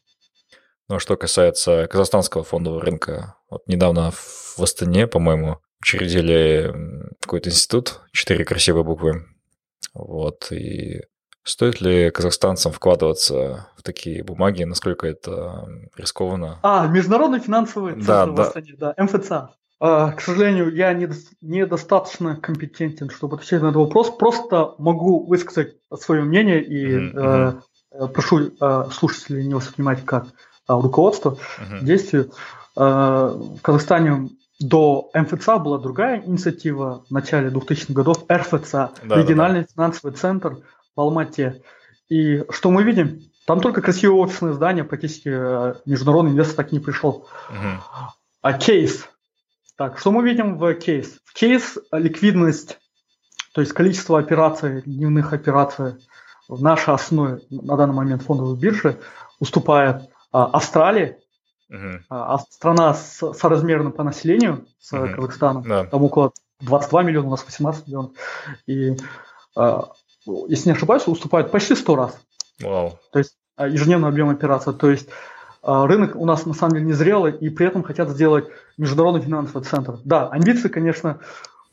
[0.87, 6.73] Ну, а что касается казахстанского фондового рынка, вот недавно в Астане, по-моему, учредили
[7.21, 9.25] какой-то институт, четыре красивые буквы,
[9.93, 11.01] вот, и
[11.45, 14.63] Стоит ли казахстанцам вкладываться в такие бумаги?
[14.63, 16.57] Насколько это рискованно?
[16.63, 19.31] А, Международный финансовый центр да, да, да МФЦ.
[19.79, 24.09] А, к сожалению, я недостаточно компетентен, чтобы отвечать на этот вопрос.
[24.09, 27.61] Просто могу высказать свое мнение и mm-hmm.
[27.91, 30.29] э, прошу э, слушателей не воспринимать как э,
[30.67, 31.83] руководство mm-hmm.
[31.83, 32.31] действию.
[32.75, 34.29] Э, в Казахстане
[34.59, 39.73] до МФЦ была другая инициатива в начале 2000-х годов, РФЦ, да, региональный да, да.
[39.73, 40.57] финансовый центр–
[40.95, 41.61] в Алмате.
[42.09, 43.21] И что мы видим?
[43.45, 47.27] Там только красивые офисные здания, практически э, международный инвестор так не пришел.
[47.49, 47.77] Uh-huh.
[48.41, 49.07] А кейс.
[49.77, 51.19] Так, что мы видим в кейс?
[51.25, 52.79] В кейс ликвидность,
[53.53, 55.95] то есть количество операций, дневных операций
[56.47, 58.99] в нашей основе на данный момент фондовой биржи
[59.39, 61.17] уступает а, Австралии,
[61.71, 62.01] uh-huh.
[62.09, 65.15] а, страна с, соразмерна по населению с uh-huh.
[65.15, 65.87] Казахстаном, yeah.
[65.87, 68.11] там около 22 миллиона, у нас 18 миллионов.
[68.67, 68.95] И
[69.55, 69.89] а,
[70.47, 72.19] если не ошибаюсь, уступают почти 100 раз.
[72.61, 72.99] Вау.
[73.11, 74.73] То есть а, ежедневный объем операций.
[74.73, 75.09] То есть
[75.61, 78.45] а, рынок у нас на самом деле незрелый, и при этом хотят сделать
[78.77, 79.97] международный финансовый центр.
[80.03, 81.19] Да, амбиции, конечно,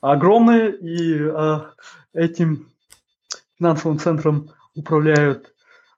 [0.01, 1.33] огромные, и
[2.13, 2.69] этим
[3.57, 5.52] финансовым центром управляют,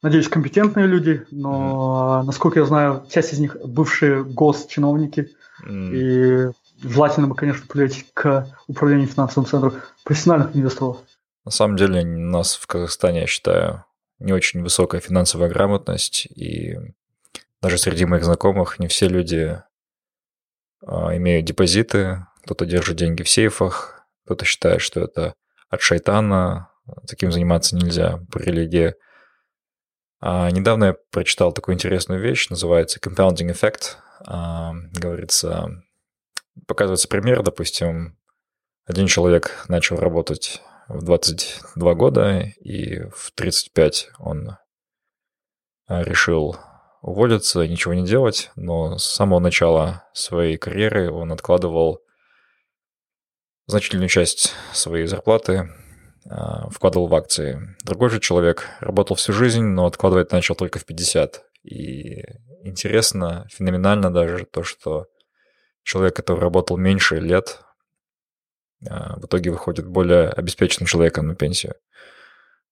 [0.05, 2.27] надеюсь, компетентные люди, но, mm.
[2.27, 5.31] насколько я знаю, часть из них бывшие госчиновники,
[5.67, 5.95] mm.
[5.95, 6.53] и
[6.87, 10.99] желательно бы, конечно, привлечь к управлению финансовым центром профессиональных инвесторов.
[11.47, 13.85] На самом деле у нас в Казахстане, я считаю,
[14.19, 16.77] не очень высокая финансовая грамотность, и
[17.63, 19.59] даже среди моих знакомых не все люди
[20.87, 25.35] а, имеют депозиты, кто-то держит деньги в сейфах, кто-то считает, что это
[25.71, 26.69] от шайтана,
[27.07, 28.95] таким заниматься нельзя по религии.
[30.27, 33.97] А, недавно я прочитал такую интересную вещь, называется compounding effect.
[34.27, 35.69] А, говорится,
[36.67, 38.17] показывается пример, допустим,
[38.87, 44.57] один человек начал работать в 22 года, и в 35 он
[45.89, 46.57] а, решил
[47.03, 52.01] уволиться, ничего не делать, но с самого начала своей карьеры он откладывал
[53.67, 55.69] значительную часть своей зарплаты,
[56.71, 57.77] вкладывал в акции.
[57.85, 61.45] Другой же человек работал всю жизнь, но откладывать начал только в 50.
[61.65, 62.23] И
[62.63, 65.07] интересно, феноменально даже то, что
[65.83, 67.61] человек, который работал меньше лет,
[68.89, 71.75] а, в итоге выходит более обеспеченным человеком на пенсию.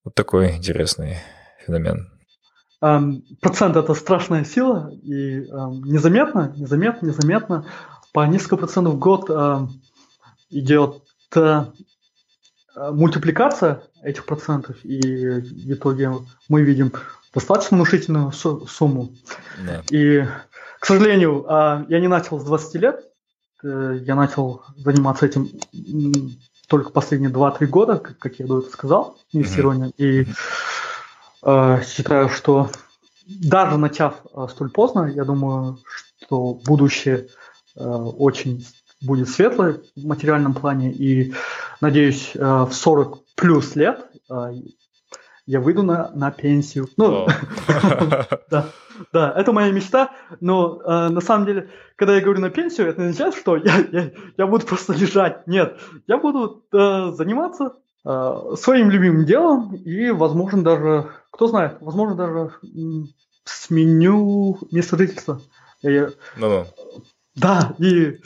[0.04, 1.18] Вот такой интересный
[1.64, 2.10] феномен.
[2.80, 7.66] Процент– это страшная сила, и незаметно, незаметно, незаметно
[8.12, 9.30] по несколько процентов в год
[10.50, 11.02] идет
[11.36, 11.64] э,
[12.76, 16.10] мультипликация этих процентов, и в итоге
[16.48, 16.92] мы видим
[17.34, 19.10] достаточно внушительную сумму.
[19.66, 19.82] Да.
[19.90, 20.24] И,
[20.80, 23.12] к сожалению, а, я не начал с 20 лет,
[23.62, 25.48] Э, я начал заниматься этим
[26.68, 29.90] только последние 2-3 года, как я до этого сказал, инвестированием.
[29.90, 29.94] Mm-hmm.
[29.98, 30.26] И
[31.42, 32.70] э, считаю, что
[33.26, 35.78] даже начав э, столь поздно, я думаю,
[36.24, 37.28] что будущее
[37.76, 38.66] э, очень
[39.00, 40.92] будет светлое в материальном плане.
[40.92, 41.34] И
[41.82, 44.52] надеюсь, э, в 40 плюс лет э,
[45.46, 46.88] я выйду на, на пенсию.
[46.96, 47.26] Ну,
[48.50, 48.68] да.
[49.12, 53.00] Да, это моя мечта, но э, на самом деле, когда я говорю на пенсию, это
[53.00, 55.46] не означает, что я, я, я буду просто лежать.
[55.48, 57.72] Нет, я буду э, заниматься
[58.04, 62.52] э, своим любимым делом и, возможно, даже, кто знает, возможно, даже
[63.44, 65.40] сменю место жительства.
[65.82, 66.64] Я, ну,
[67.34, 68.20] да, и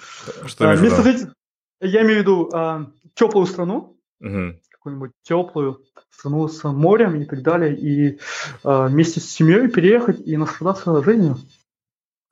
[0.44, 1.32] что э, место жительства,
[1.80, 2.86] я имею в виду э,
[3.16, 4.60] теплую страну, угу.
[4.70, 8.18] какую-нибудь теплую, страну с морем и так далее, и
[8.62, 11.36] э, вместе с семьей переехать и наслаждаться жизнью.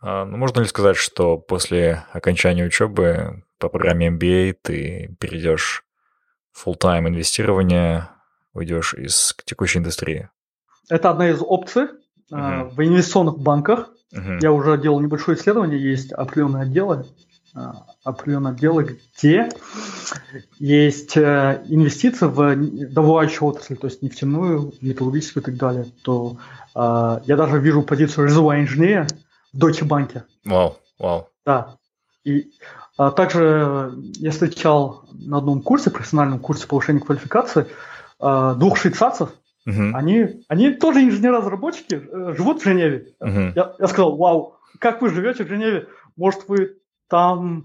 [0.01, 5.85] А, ну, можно ли сказать, что после окончания учебы по программе MBA ты перейдешь
[6.53, 8.11] в full-time инвестирование,
[8.53, 10.29] уйдешь из текущей индустрии?
[10.91, 11.87] Это одна из опций
[12.31, 12.69] uh-huh.
[12.69, 13.89] в инвестиционных банках.
[14.15, 14.39] Uh-huh.
[14.43, 17.07] Я уже делал небольшое исследование, есть определенные отделы,
[17.55, 19.49] а, определенное дело, где
[20.59, 22.57] есть э, инвестиции в
[22.93, 26.37] добывающую отрасль, то есть нефтяную, металлургическую и так далее, то
[26.75, 29.07] э, я даже вижу позицию резервного инженера
[29.53, 30.23] в Deutsche Bank.
[30.45, 31.29] Вау, вау.
[31.47, 31.77] Да.
[32.25, 32.51] И
[32.97, 37.67] а также я встречал на одном курсе, профессиональном курсе повышения квалификации,
[38.21, 39.31] э, двух швейцарцев,
[39.67, 39.93] Uh-huh.
[39.95, 43.15] Они, они тоже инженеры-разработчики, э, живут в Женеве.
[43.19, 43.53] Uh-huh.
[43.57, 45.89] Я, я сказал, вау, как вы живете в Женеве?
[46.17, 46.77] Может, вы
[47.09, 47.65] там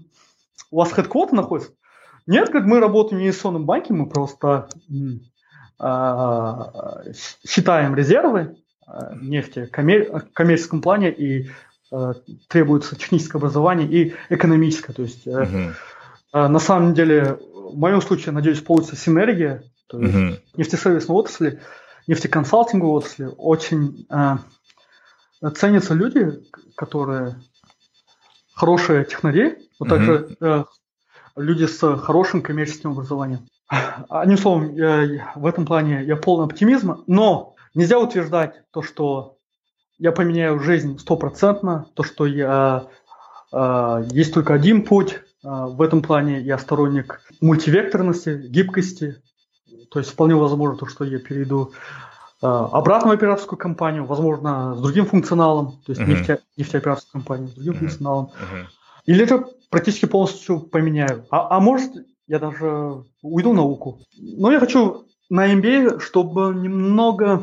[0.70, 1.72] у вас headquarter находится?
[2.26, 4.68] Нет, как мы работаем в инвестиционном банке, мы просто
[5.80, 7.12] э,
[7.46, 11.50] считаем резервы э, нефти в коммер- коммерческом плане и
[11.90, 12.14] э,
[12.48, 14.92] требуется техническое образование и экономическое.
[14.92, 15.72] То есть, э, uh-huh.
[16.34, 19.64] э, на самом деле, в моем случае, надеюсь, получится синергия.
[19.88, 20.40] То есть, uh-huh.
[20.56, 21.60] нефтесервисной отрасли,
[22.06, 24.36] нефтеконсалтинговой отрасли очень э,
[25.54, 26.40] ценятся люди,
[26.76, 27.36] которые
[28.60, 30.64] хорошие технари, но также э,
[31.34, 33.48] люди с хорошим коммерческим образованием.
[34.10, 39.36] Одним словом, я, в этом плане я полный оптимизма, но нельзя утверждать то, что
[39.98, 42.84] я поменяю жизнь стопроцентно, то, что я,
[43.50, 45.20] э, есть только один путь.
[45.42, 49.22] Э, в этом плане я сторонник мультивекторности, гибкости.
[49.90, 51.72] То есть вполне возможно то, что я перейду
[52.40, 56.06] обратно в операторскую компанию, возможно, с другим функционалом, то есть uh-huh.
[56.06, 57.78] нефте, нефтеоператорскую компанию, с другим uh-huh.
[57.78, 58.26] функционалом.
[58.26, 58.64] Uh-huh.
[59.06, 61.26] Или же практически полностью поменяю.
[61.30, 61.92] А, а может,
[62.26, 64.00] я даже уйду в науку.
[64.18, 67.42] Но я хочу на MBA, чтобы немного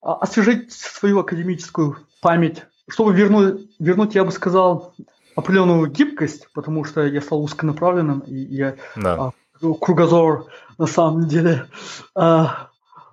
[0.00, 4.94] а, освежить свою академическую память, чтобы вернуть, вернуть, я бы сказал,
[5.36, 9.32] определенную гибкость, потому что я стал узконаправленным, и я да.
[9.60, 10.46] а, кругозор
[10.78, 11.66] на самом деле
[12.14, 12.68] а,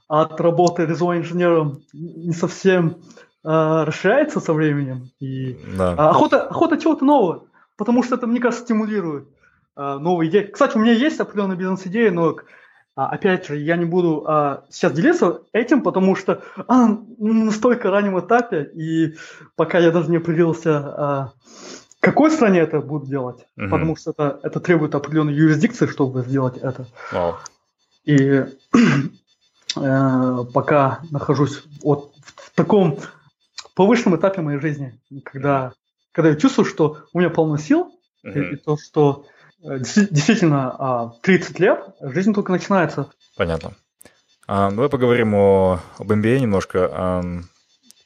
[0.10, 2.98] от работы резервным инженером не совсем
[3.46, 5.12] а, расширяется со временем.
[5.22, 5.94] И да.
[6.10, 7.44] охота, охота чего-то нового
[7.80, 9.28] потому что это, мне кажется, стимулирует
[9.76, 10.44] а, новые идеи.
[10.44, 12.36] Кстати, у меня есть определенная бизнес-идея, но
[12.96, 17.90] а, опять же, я не буду а, сейчас делиться этим, потому что а, на настолько
[17.90, 19.16] раннем этапе, и
[19.56, 21.32] пока я даже не определился, а,
[22.02, 23.70] какой стране это буду делать, угу.
[23.70, 26.86] потому что это, это требует определенной юрисдикции, чтобы сделать это.
[27.14, 27.36] Wow.
[28.04, 28.46] И
[29.76, 33.00] э, пока нахожусь вот в таком
[33.76, 35.74] повышенном этапе моей жизни, когда
[36.12, 37.92] когда я чувствую, что у меня полно сил,
[38.26, 38.50] uh-huh.
[38.50, 39.26] и, и то, что
[39.64, 43.10] э, действительно 30 а, лет, жизнь только начинается.
[43.38, 43.74] Понятно.
[44.48, 46.90] А, давай поговорим о, об MBA немножко.
[46.92, 47.24] А,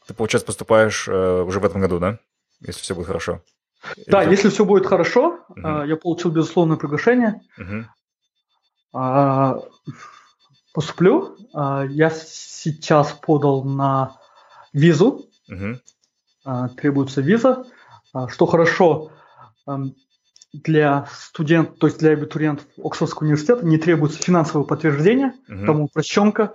[0.06, 2.20] Ты, получается, поступаешь э, уже в этом году, да?
[2.60, 3.42] Если все будет хорошо.
[4.08, 5.68] Да, Или если все будет хорошо, угу.
[5.84, 7.42] я получил безусловное приглашение.
[7.58, 7.86] Угу.
[10.74, 11.38] Поступлю.
[11.54, 14.18] Я сейчас подал на
[14.74, 15.26] визу.
[15.50, 16.70] Угу.
[16.78, 17.66] Требуется виза.
[18.30, 19.12] Что хорошо,
[19.68, 19.96] эм,
[20.52, 25.66] для студентов, то есть для абитуриентов Оксфордского университета не требуется финансовое подтверждение, угу.
[25.66, 26.54] там упрощенка,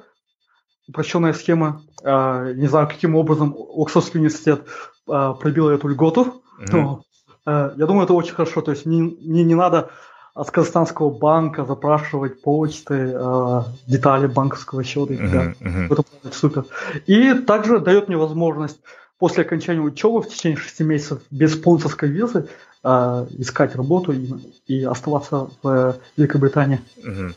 [0.86, 1.82] упрощенная схема.
[2.04, 4.66] Не знаю, каким образом Оксфордский университет
[5.04, 6.42] пробил эту льготу, угу.
[6.70, 7.04] но
[7.48, 8.60] Э, я думаю, это очень хорошо.
[8.60, 9.90] То есть мне, мне не надо
[10.38, 15.14] от казахстанского банка запрашивать почты, э, детали банковского счета.
[15.14, 15.92] Uh-huh, uh-huh.
[15.92, 16.64] Это супер.
[17.06, 18.78] И также дает мне возможность
[19.18, 22.48] после окончания учебы в течение шести месяцев без спонсорской визы
[22.84, 24.32] э, искать работу и,
[24.68, 26.80] и оставаться в Великобритании.
[26.98, 27.34] Uh-huh.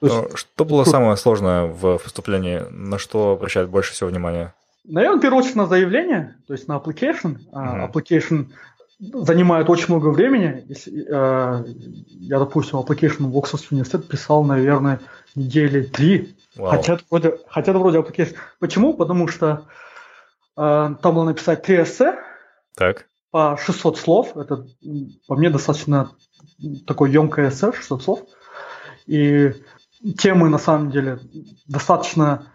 [0.00, 2.62] есть, что было самое сложное в поступлении?
[2.70, 4.54] На что обращают больше всего внимания?
[4.84, 7.38] Наверное, в первую очередь на заявление, то есть на application.
[7.52, 7.90] Uh-huh.
[7.90, 8.46] Application
[9.12, 10.64] занимает очень много времени.
[10.68, 11.64] Если, э,
[12.08, 15.00] я, допустим, application в Оксфордский университет писал, наверное,
[15.34, 16.36] недели три.
[16.56, 16.70] Wow.
[16.70, 18.34] Хотя, это вроде, хотя вроде application.
[18.58, 18.94] Почему?
[18.94, 19.66] Потому что
[20.56, 22.16] э, там было написать три эссе
[22.76, 23.06] так.
[23.30, 24.36] по 600 слов.
[24.36, 24.66] Это
[25.26, 26.10] по мне достаточно
[26.86, 28.20] такое емкое эссе, 600 слов.
[29.06, 29.52] И
[30.18, 31.18] темы, на самом деле,
[31.66, 32.46] достаточно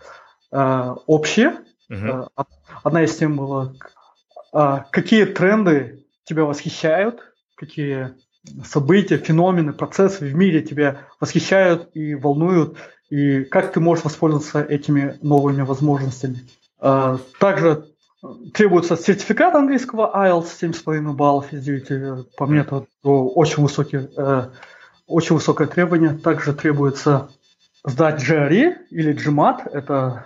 [0.52, 1.58] э, общие.
[1.92, 2.30] Uh-huh.
[2.84, 3.74] Одна из тем была,
[4.54, 7.22] э, какие тренды тебя восхищают,
[7.56, 8.12] какие
[8.63, 12.78] события, феномены, процессы в мире тебя восхищают и волнуют,
[13.10, 16.48] и как ты можешь воспользоваться этими новыми возможностями.
[16.80, 17.86] А, также
[18.54, 22.36] требуется сертификат английского IELTS 7,5 баллов из 9.
[22.38, 24.50] По мне это очень, высокий, э,
[25.08, 26.18] очень высокое требование.
[26.18, 27.30] Также требуется
[27.84, 29.70] сдать GRE или GMAT.
[29.72, 30.26] Это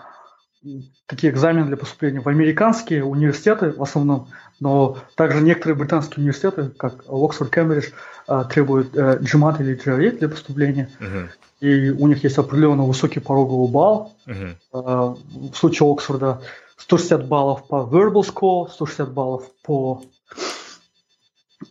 [1.07, 4.29] такие экзамены для поступления в американские университеты в основном,
[4.63, 7.89] но также некоторые британские университеты, как Оксфорд, Кембридж,
[8.29, 10.89] э, требуют э, GMAT или GRE для поступления.
[11.01, 11.27] Uh-huh.
[11.59, 14.15] И у них есть определенно высокий пороговый балл.
[14.25, 15.17] Uh-huh.
[15.51, 16.41] В случае Оксфорда
[16.77, 20.01] 160 баллов по verbal score, 160 баллов по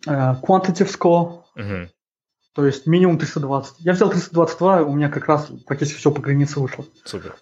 [0.07, 1.39] quantitative score.
[1.57, 1.89] Uh-huh.
[2.55, 3.77] То есть минимум 320.
[3.79, 6.85] Я взял 322, у меня как раз практически все по границе вышло.
[7.05, 7.37] Супер.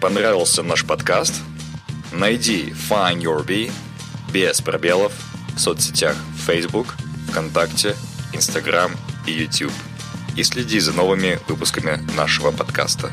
[0.00, 1.34] Понравился наш подкаст?
[2.16, 3.72] Найди Find Your Bee
[4.32, 5.12] без пробелов
[5.56, 6.14] в соцсетях
[6.46, 6.94] Facebook,
[7.28, 7.96] ВКонтакте,
[8.32, 8.92] Instagram
[9.26, 9.72] и YouTube
[10.36, 13.10] и следи за новыми выпусками нашего подкаста.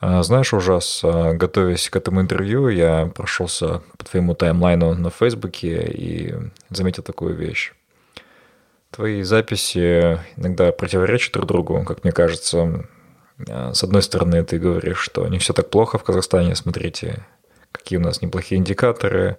[0.00, 5.82] А, знаешь, ужас, а, готовясь к этому интервью, я прошелся по твоему таймлайну на Фейсбуке
[5.82, 6.34] и
[6.68, 7.72] заметил такую вещь.
[8.90, 12.84] Твои записи иногда противоречат друг другу, как мне кажется.
[13.48, 17.26] А, с одной стороны, ты говоришь, что не все так плохо в Казахстане, смотрите,
[17.72, 19.38] какие у нас неплохие индикаторы,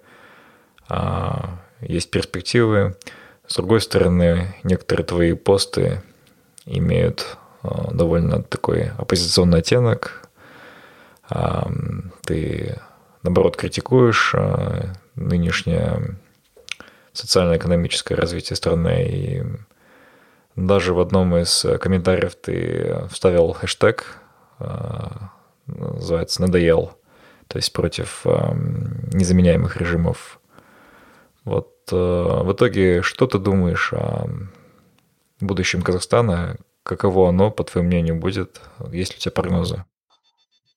[0.88, 2.96] а, есть перспективы.
[3.46, 6.02] С другой стороны, некоторые твои посты
[6.66, 10.24] имеют а, довольно такой оппозиционный оттенок.
[12.24, 12.80] Ты,
[13.22, 14.34] наоборот, критикуешь
[15.14, 16.16] нынешнее
[17.12, 19.06] социально-экономическое развитие страны.
[19.06, 19.44] И
[20.66, 24.18] даже в одном из комментариев ты вставил хэштег,
[24.58, 24.66] э,
[25.66, 26.92] называется «надоел»,
[27.46, 28.30] то есть против э,
[29.12, 30.40] незаменяемых режимов.
[31.44, 34.28] Вот э, в итоге, что ты думаешь о
[35.40, 36.56] будущем Казахстана?
[36.82, 38.60] Каково оно, по твоему мнению, будет?
[38.90, 39.84] Есть ли у тебя прогнозы?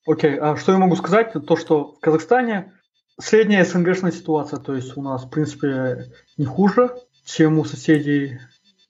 [0.06, 0.38] Окей, okay.
[0.38, 1.34] а что я могу сказать?
[1.34, 2.74] То, что в Казахстане
[3.20, 6.92] средняя СНГшная ситуация, то есть у нас, в принципе, не хуже,
[7.26, 8.40] чем у соседей,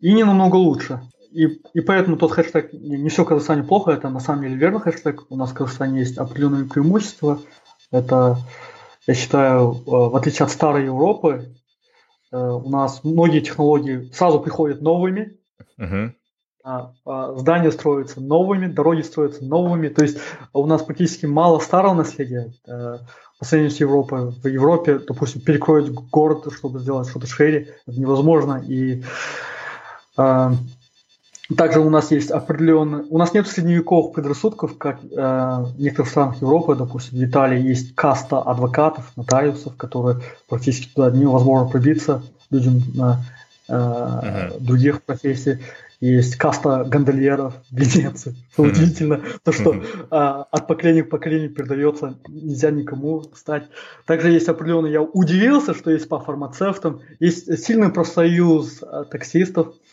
[0.01, 1.01] и не намного лучше.
[1.31, 4.81] И, и поэтому тот хэштег «Не, все в Казахстане плохо»– это на самом деле верный
[4.81, 5.23] хэштег.
[5.29, 7.39] У нас в Казахстане есть определенные преимущества.
[7.89, 8.37] Это,
[9.07, 11.55] я считаю, э, в отличие от старой Европы,
[12.31, 15.37] э, у нас многие технологии сразу приходят новыми.
[15.79, 16.11] Uh-huh.
[17.37, 19.87] Здания строятся новыми, дороги строятся новыми.
[19.87, 20.19] То есть
[20.53, 22.53] у нас практически мало старого наследия.
[22.67, 22.97] Э,
[23.41, 24.29] по сравнению с Европой.
[24.29, 28.63] В Европе, допустим, перекроить город, чтобы сделать что-то шире, это невозможно.
[28.67, 29.03] И
[30.15, 33.03] также у нас есть определенные...
[33.09, 37.93] У нас нет средневековых предрассудков, как э, в некоторых странах Европы, допустим, в Италии есть
[37.95, 43.13] каста адвокатов, нотариусов, которые практически туда невозможно пробиться людям э,
[43.67, 44.59] э, uh-huh.
[44.59, 45.59] других профессий
[46.01, 48.35] есть каста гондольеров в Венеции.
[48.57, 48.63] Хм.
[48.63, 53.65] Удивительно, то, что а, от поколения к поколению передается, нельзя никому стать.
[54.07, 59.90] Также есть определенно, я удивился, что есть по фармацевтам, есть сильный профсоюз а, таксистов, а,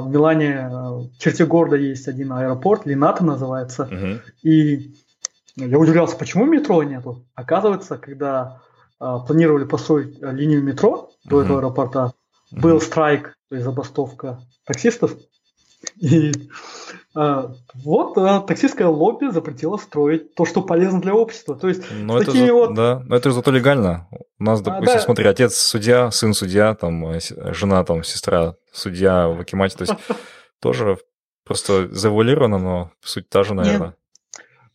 [0.00, 3.84] в Милане в черте города есть один аэропорт, Лината называется.
[3.84, 4.20] Угу.
[4.42, 4.94] И
[5.56, 7.24] я удивлялся, почему метро нету.
[7.34, 8.60] Оказывается, когда
[8.98, 11.44] планировали построить линию метро до угу.
[11.44, 12.12] этого аэропорта,
[12.50, 15.16] был страйк, то есть забастовка таксистов.
[16.00, 16.32] И
[17.14, 21.54] а, вот а, таксистское лобби запретило строить то, что полезно для общества.
[21.54, 22.74] То есть но это за, вот...
[22.74, 24.08] Да, но это зато легально.
[24.38, 25.00] У нас, допустим, а, да.
[25.00, 27.20] смотри, отец судья, сын судья, там, э,
[27.52, 29.76] жена, там, сестра судья в Акимате.
[29.76, 29.94] То есть
[30.60, 30.98] тоже
[31.44, 33.94] просто завуалировано, но суть та же, наверное.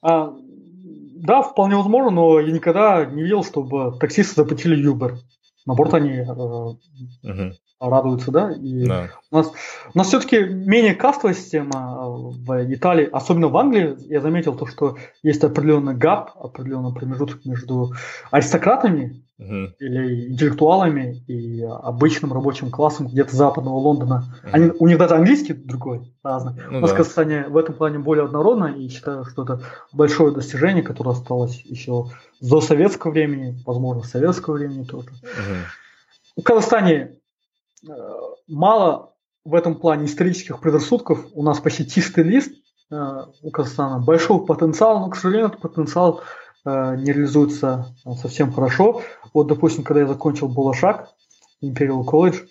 [0.02, 0.34] А,
[1.16, 5.18] да, вполне возможно, но я никогда не видел, чтобы таксисты запретили Uber.
[5.66, 9.10] Наоборот, они угу радуются, да, и да.
[9.32, 9.52] у нас,
[9.94, 14.66] у нас все-таки менее кастовая система а, в Италии, особенно в Англии, я заметил то,
[14.66, 17.94] что есть определенный гап, определенный промежуток между
[18.32, 19.74] аристократами угу.
[19.80, 24.26] или интеллектуалами и обычным рабочим классом где-то западного Лондона.
[24.44, 24.52] Угу.
[24.52, 26.54] Они, у них даже английский другой, разный.
[26.70, 26.98] Ну, у нас да.
[26.98, 29.62] Казахстане в этом плане более однородно, и считаю, что это
[29.94, 32.08] большое достижение, которое осталось еще
[32.42, 35.08] до советского времени, возможно, советского времени тоже.
[35.08, 36.42] Угу.
[36.42, 37.19] В Казахстане
[38.48, 39.14] мало
[39.46, 41.26] в этом плане исторических предрассудков.
[41.34, 42.52] У нас почти чистый лист
[42.92, 44.00] э, у Казахстана.
[44.00, 46.22] Большой потенциал, но, к сожалению, этот потенциал
[46.66, 49.02] э, не реализуется совсем хорошо.
[49.34, 51.10] Вот, допустим, когда я закончил Булашак,
[51.64, 52.48] Imperial College,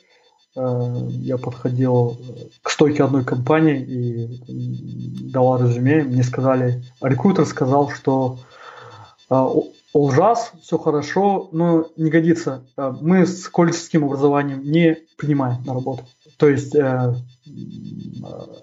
[0.56, 2.18] я подходил
[2.62, 6.02] к стойке одной компании и давал резюме.
[6.02, 8.38] Мне сказали, рекрутер сказал, что
[9.98, 12.64] Олжас, все хорошо, но не годится.
[12.76, 16.04] Э, мы с колледжским образованием не принимаем на работу.
[16.36, 17.50] То есть э, э,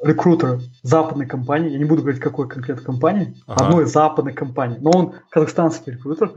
[0.02, 3.66] рекрутер западной компании, я не буду говорить, какой конкретно компании, ага.
[3.66, 6.32] одной западной компании, но он казахстанский рекрутер,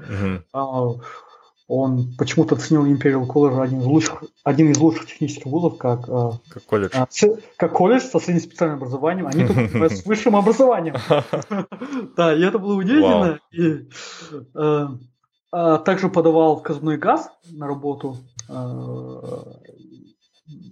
[0.53, 1.03] угу
[1.69, 6.31] он почему-то оценил Imperial College один из лучших, один из лучших технических вузов, как, э,
[6.49, 6.91] как колледж.
[6.95, 7.07] А,
[7.59, 9.57] как колледж со средним специальным образованием, они тут
[9.93, 10.97] с высшим образованием.
[12.17, 13.39] Да, и это было удивительно.
[14.55, 14.89] Э,
[15.53, 18.17] а, также подавал в Казной газ на работу.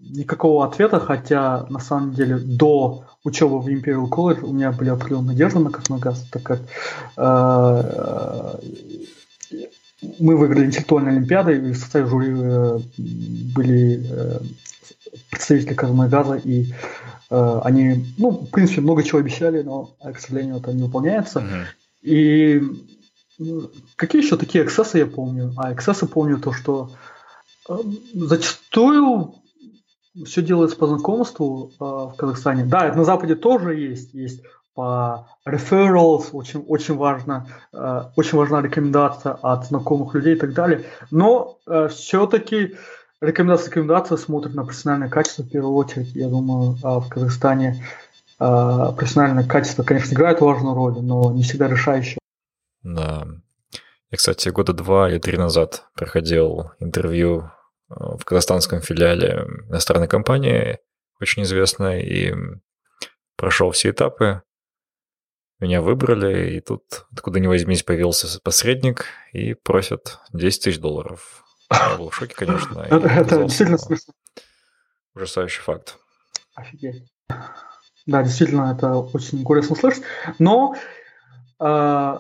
[0.08, 5.32] Никакого ответа, хотя на самом деле до учебы в Imperial College у меня были определенные
[5.32, 6.60] надежды на Казной газ, так как
[10.18, 12.78] мы выиграли интеллектуальную олимпиаду, и в составе жюри э,
[13.54, 14.40] были э,
[15.30, 16.72] представители Казмагаза, и
[17.30, 21.44] э, они, ну, в принципе, много чего обещали, но, к сожалению, это не выполняется.
[22.02, 22.60] И
[23.38, 25.52] ну, какие еще такие эксцессы я помню?
[25.56, 26.90] А эксцессы помню то, что
[28.14, 29.34] зачастую
[30.24, 32.64] все делается по знакомству э, в Казахстане.
[32.64, 34.14] Да, это на Западе тоже есть.
[34.14, 34.42] Есть
[34.76, 40.84] по referrals, очень, очень важно, э, очень важна рекомендация от знакомых людей и так далее.
[41.10, 42.76] Но э, все-таки
[43.22, 46.14] рекомендация рекомендация смотрит на профессиональное качество в первую очередь.
[46.14, 47.82] Я думаю, э, в Казахстане
[48.38, 52.18] э, профессиональное качество, конечно, играет важную роль, но не всегда решающее.
[52.82, 53.26] Да.
[54.10, 57.50] Я, кстати, года два или три назад проходил интервью
[57.88, 60.78] э, в казахстанском филиале иностранной компании,
[61.18, 62.34] очень известной, и
[63.36, 64.42] прошел все этапы.
[65.58, 71.44] Меня выбрали, и тут, откуда ни возьмись, появился посредник и просят 10 тысяч долларов.
[71.70, 72.80] Я был в шоке, конечно.
[72.90, 74.12] Это действительно смешно.
[75.14, 75.96] Ужасающий факт.
[76.54, 77.04] Офигеть.
[78.06, 80.04] Да, действительно, это очень горестно слышать.
[80.38, 80.76] Но
[81.58, 82.18] э,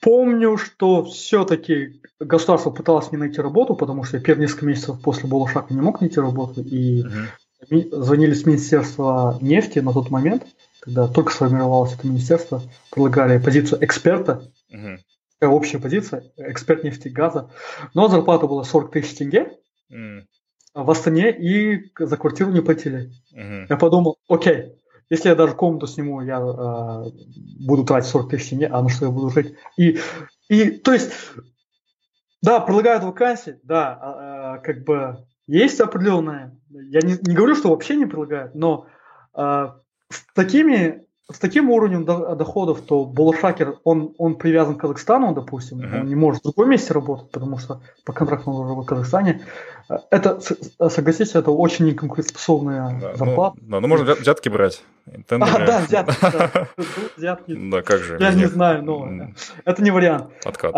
[0.00, 5.28] помню, что все-таки государство пыталось мне найти работу, потому что я первые несколько месяцев после
[5.28, 6.62] Болошака не мог найти работу.
[6.62, 8.02] И угу.
[8.02, 10.44] звонили с Министерства нефти на тот момент
[10.80, 15.52] когда только сформировалось это министерство, предлагали позицию эксперта, угу.
[15.54, 17.50] общая позиция, эксперт нефти газа,
[17.94, 19.52] но зарплата была 40 тысяч тенге
[19.92, 20.22] mm.
[20.74, 23.10] в Астане, и за квартиру не платили.
[23.34, 23.66] Mm-hmm.
[23.68, 24.78] Я подумал, окей,
[25.10, 27.10] если я даже комнату сниму, я э,
[27.60, 29.54] буду тратить 40 тысяч тенге, а на что я буду жить?
[29.76, 29.98] И,
[30.48, 31.12] и то есть,
[32.42, 37.96] да, предлагают вакансии, да, э, как бы есть определенная, я не, не говорю, что вообще
[37.96, 38.86] не предлагают, но
[39.34, 39.68] э,
[40.10, 46.00] с такими с таким уровнем доходов, то Болошакер, он, он привязан к Казахстану, допустим, uh-huh.
[46.00, 49.42] он не может в другом месте работать, потому что по контракту он уже в Казахстане.
[50.10, 50.40] Это,
[50.88, 53.58] согласитесь, это очень неконкурентоспособная да, зарплата.
[53.60, 54.82] Ну, да, ну можно взятки брать.
[55.26, 55.52] Тендеры.
[55.52, 56.16] А, да, взятки.
[56.22, 56.68] Да.
[57.16, 57.70] взятки.
[57.70, 58.16] Да, как же.
[58.18, 59.28] Я не знаю, но
[59.66, 60.30] это не вариант.
[60.44, 60.74] Откат.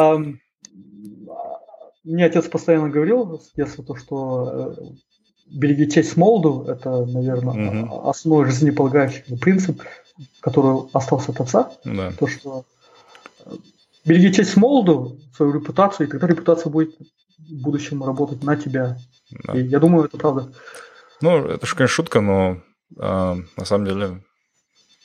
[2.02, 4.74] Мне отец постоянно говорил с детства то, что
[5.51, 8.09] э, береги честь молоду, это, наверное, угу.
[8.09, 9.82] основной жизнеполагающий принцип,
[10.40, 11.72] который остался от отца.
[11.84, 12.12] Да.
[12.12, 12.64] То, что
[13.46, 13.53] э,
[14.05, 16.94] береги честь молоду, свою репутацию, и тогда репутация будет
[17.38, 18.98] в будущем работать на тебя.
[19.30, 19.57] Да.
[19.57, 20.53] И я думаю, это правда.
[21.20, 22.61] Ну, это же, конечно, шутка, но
[22.98, 24.22] А, на самом деле,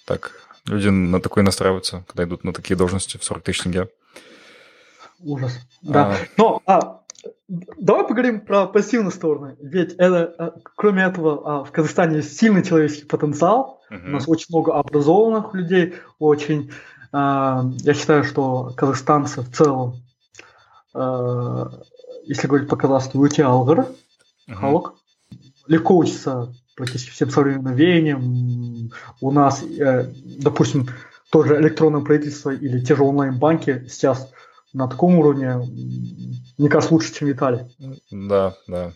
[0.05, 0.31] так,
[0.65, 3.89] люди на такое настраиваются, когда идут на такие должности в 40 тысяч тенге.
[5.19, 5.59] Ужас.
[5.81, 6.11] Да.
[6.11, 6.17] А...
[6.37, 7.01] Но а,
[7.47, 9.55] давай поговорим про позитивные стороны.
[9.61, 13.81] Ведь это, а, кроме этого, а, в Казахстане есть сильный человеческий потенциал.
[13.89, 13.99] Угу.
[14.05, 16.71] У нас очень много образованных людей, очень.
[17.13, 19.93] Я считаю, что казахстанцы в целом,
[22.25, 23.87] если говорить по казахски, уйти алгар,
[24.49, 24.95] халок,
[25.67, 28.91] легко учится практически всем современным веяниям.
[29.21, 30.87] У нас, э, допустим,
[31.31, 34.31] тоже электронное правительство или те же онлайн-банки сейчас
[34.73, 35.59] на таком уровне,
[36.57, 37.69] мне кажется, лучше, чем в Италии.
[38.11, 38.93] Да, да.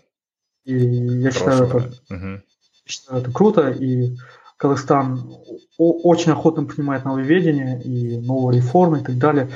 [0.65, 1.77] И я считаю это,
[2.09, 2.41] угу.
[2.85, 4.15] считаю это круто, и
[4.57, 5.35] Казахстан
[5.77, 9.49] очень охотно принимает нововведения и новые реформы и так далее.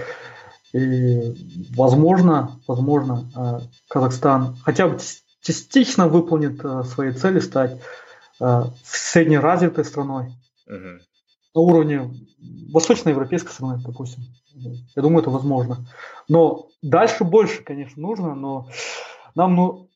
[0.74, 4.98] И возможно, возможно, э, Казахстан хотя бы
[5.42, 7.80] частично выполнит э, свои цели стать
[8.40, 10.34] э, среднеразвитой страной
[10.66, 11.00] угу.
[11.54, 12.10] на уровне
[12.72, 14.24] восточноевропейской страны, допустим.
[14.96, 15.86] Я думаю, это возможно.
[16.28, 18.68] Но дальше больше, конечно, нужно, но
[19.36, 19.90] нам, ну,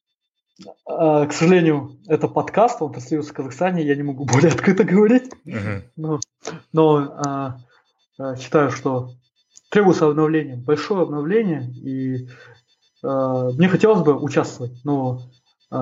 [0.59, 5.31] э, к сожалению, это подкаст, он транслируется в Казахстане, я не могу более открыто говорить,
[5.45, 6.19] uh но,
[6.73, 7.57] но
[8.19, 9.11] э, считаю, что
[9.69, 12.27] требуется обновление, большое обновление, и
[13.03, 15.21] э, мне хотелось бы участвовать, но
[15.71, 15.75] э,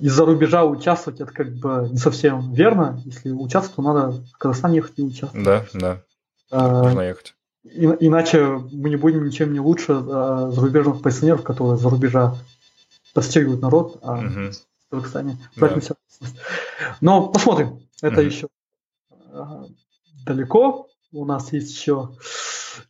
[0.00, 3.00] из-за рубежа участвовать это как бы не совсем верно.
[3.04, 5.44] Если участвовать, то надо в Казахстан ехать и участвовать.
[5.44, 6.02] Да, да.
[6.50, 7.34] Нужно ехать.
[7.64, 12.36] И, иначе мы не будем ничем не лучше э, зарубежных пенсионеров, которые за рубежа
[13.12, 14.50] подстегивают народ, а угу.
[14.86, 15.76] в Казахстане да.
[17.00, 17.80] Но посмотрим.
[18.02, 18.26] Это угу.
[18.26, 18.48] еще
[19.10, 19.64] э,
[20.24, 20.88] далеко.
[21.12, 22.16] У нас есть еще...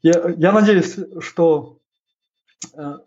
[0.03, 1.79] Я, я надеюсь, что
[2.75, 2.99] э,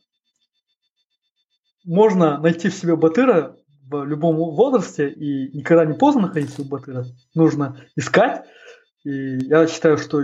[1.85, 3.55] можно найти в себе батыра
[3.89, 7.05] в любом возрасте, и никогда не поздно находиться у батыра.
[7.35, 8.45] Нужно искать.
[9.03, 10.21] И я считаю, что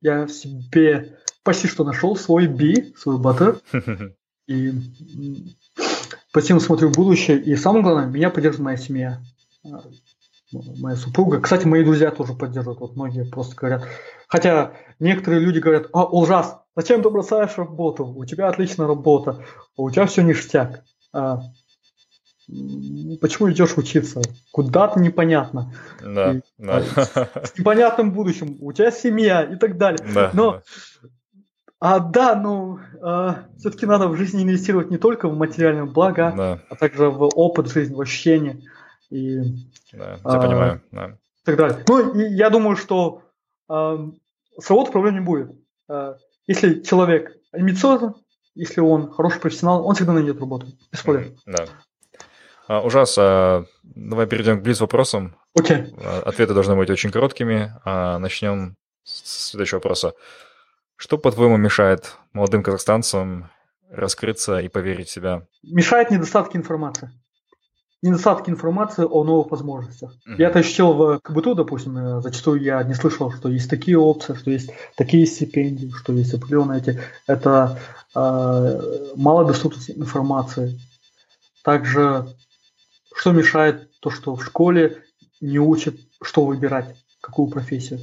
[0.00, 3.60] я в себе почти что нашел свой би, свой батыр.
[4.46, 4.72] И
[6.32, 7.40] позитивно смотрю в будущее.
[7.40, 9.20] И самое главное, меня поддерживает моя семья.
[9.64, 9.82] А,
[10.52, 11.40] моя супруга.
[11.40, 12.80] Кстати, мои друзья тоже поддерживают.
[12.80, 13.84] Вот многие просто говорят.
[14.26, 18.06] Хотя некоторые люди говорят, а, ужас, зачем ты бросаешь работу?
[18.06, 19.44] У тебя отличная работа,
[19.76, 20.84] а у тебя все ништяк.
[21.12, 21.42] А,
[23.20, 24.20] почему идешь учиться?
[24.52, 25.72] Куда-то непонятно.
[26.02, 26.82] Да, и, да.
[26.82, 28.56] С непонятным будущим.
[28.60, 30.06] У тебя семья и так далее.
[30.14, 30.62] Да, Но, да.
[31.82, 36.60] А, да, ну, а, все-таки надо в жизни инвестировать не только в материальные блага, да.
[36.68, 38.60] а также в опыт жизни, в ощущения.
[39.08, 39.38] И,
[39.92, 40.82] да, я а, понимаю.
[40.92, 41.06] Да.
[41.06, 41.84] И так далее.
[41.88, 43.22] Ну, и я думаю, что
[43.66, 44.10] а,
[44.58, 45.52] с работой проблем не будет.
[45.88, 48.14] А, если человек амбициозен,
[48.54, 50.66] если он хороший профессионал, он всегда найдет работу.
[50.92, 51.36] Без проблем.
[51.46, 51.64] Да.
[52.70, 53.16] А, ужас.
[53.18, 55.34] А, давай перейдем к блиц-вопросам.
[55.58, 55.78] Окей.
[55.78, 56.02] Okay.
[56.04, 57.74] А, ответы должны быть очень короткими.
[57.84, 60.12] Начнем с следующего вопроса.
[60.94, 63.50] Что, по-твоему, мешает молодым казахстанцам
[63.90, 65.42] раскрыться и поверить в себя?
[65.64, 67.10] Мешает недостатки информации
[68.02, 70.14] недостатки информации о новых возможностях.
[70.26, 70.36] Uh-huh.
[70.38, 74.32] Я это ощутил в КБТУ, допустим, э, зачастую я не слышал, что есть такие опции,
[74.32, 76.98] что есть такие стипендии, что есть определенные эти.
[77.26, 77.78] Это
[78.14, 78.80] э,
[79.16, 80.80] малодоступность информации.
[81.62, 82.26] Также,
[83.14, 85.02] что мешает то, что в школе
[85.40, 88.00] не учат, что выбирать, какую профессию.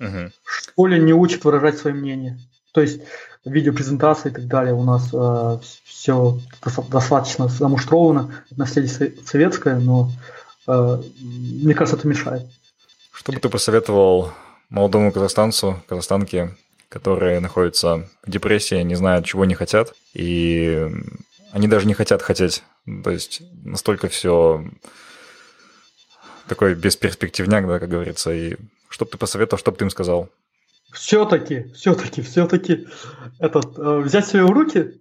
[0.00, 0.30] Uh-huh.
[0.42, 2.38] В школе не учат выражать свое мнение.
[2.72, 3.02] То есть
[3.44, 6.38] видеопрезентации и так далее у нас э, все
[6.88, 10.10] достаточно замуштровано, наследие советское, но
[10.66, 12.46] э, мне кажется, это мешает.
[13.12, 14.32] Что бы ты посоветовал
[14.68, 16.56] молодому казахстанцу, казахстанке,
[16.88, 20.88] которые находятся в депрессии, не знают, чего не хотят, и
[21.52, 22.62] они даже не хотят хотеть.
[23.04, 24.64] То есть настолько все
[26.48, 28.32] такой бесперспективняк, да, как говорится.
[28.32, 28.56] И
[28.88, 30.28] что бы ты посоветовал, что бы ты им сказал?
[30.92, 32.86] все-таки, все-таки, все-таки
[33.38, 35.00] этот, э, взять себя в руки,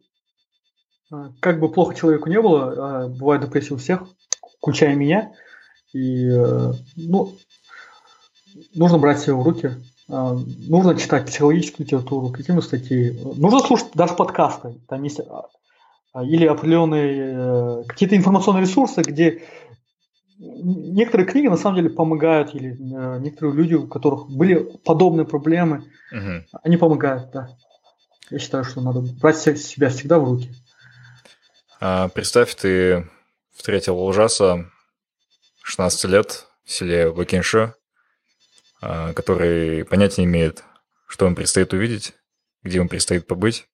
[1.11, 4.03] э, как бы плохо человеку не было, э, бывает депрессия у всех,
[4.59, 5.31] включая меня,
[5.93, 6.29] и
[6.95, 7.35] ну,
[8.75, 9.71] нужно брать себя в руки,
[10.07, 15.19] нужно читать психологическую литературу, какие-нибудь статьи, нужно слушать даже подкасты, там есть
[16.15, 19.43] или определенные какие-то информационные ресурсы, где
[20.39, 24.55] некоторые книги на самом деле помогают, или э, некоторые люди, у которых были
[24.85, 26.45] подобные проблемы, угу.
[26.63, 27.49] они помогают, да.
[28.31, 30.51] Я считаю, что надо брать себя всегда в руки.
[31.81, 33.09] А, представь, ты
[33.55, 34.69] встретил ужаса
[35.63, 37.73] 16 лет в селе Вакинши,
[38.81, 40.63] а, который понятия не имеет,
[41.07, 42.13] что ему предстоит увидеть,
[42.63, 43.67] где ему предстоит побыть.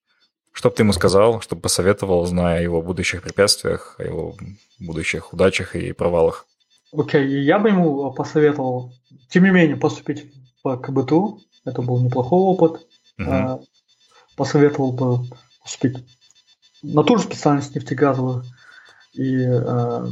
[0.55, 4.37] Что бы ты ему сказал, что бы посоветовал, зная о его будущих препятствиях, о его
[4.79, 6.47] будущих удачах и провалах?
[6.93, 8.93] Окей, okay, я бы ему посоветовал,
[9.29, 10.31] тем не менее, поступить
[10.63, 11.41] в КБТУ.
[11.65, 12.87] Это был неплохой опыт.
[13.19, 13.61] Uh-huh.
[14.37, 15.27] Посоветовал бы
[15.61, 15.97] поступить
[16.81, 18.45] на ту же специальность нефтегазовую.
[19.11, 20.07] И, э,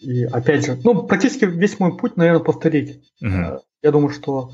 [0.00, 3.02] и опять же, ну, практически весь мой путь, наверное, повторить.
[3.22, 3.62] Uh-huh.
[3.82, 4.52] Я думаю, что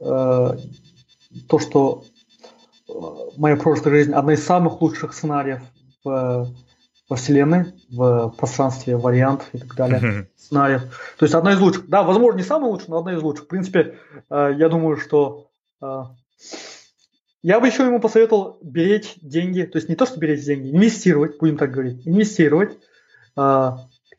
[0.00, 2.04] то, что
[3.36, 5.60] моя прошлая жизнь одна из самых лучших сценариев
[6.04, 6.48] в,
[7.08, 10.00] во Вселенной, в пространстве вариантов и так далее.
[10.00, 10.26] Uh-huh.
[10.36, 10.82] Сценариев.
[11.18, 11.88] То есть одна из лучших.
[11.88, 13.44] Да, возможно, не самая лучшая, но одна из лучших.
[13.44, 13.98] В принципе,
[14.30, 15.50] э, я думаю, что
[15.82, 16.02] э,
[17.42, 21.38] я бы еще ему посоветовал беречь деньги, то есть не то, что беречь деньги, инвестировать,
[21.38, 22.76] будем так говорить, инвестировать
[23.36, 23.70] э,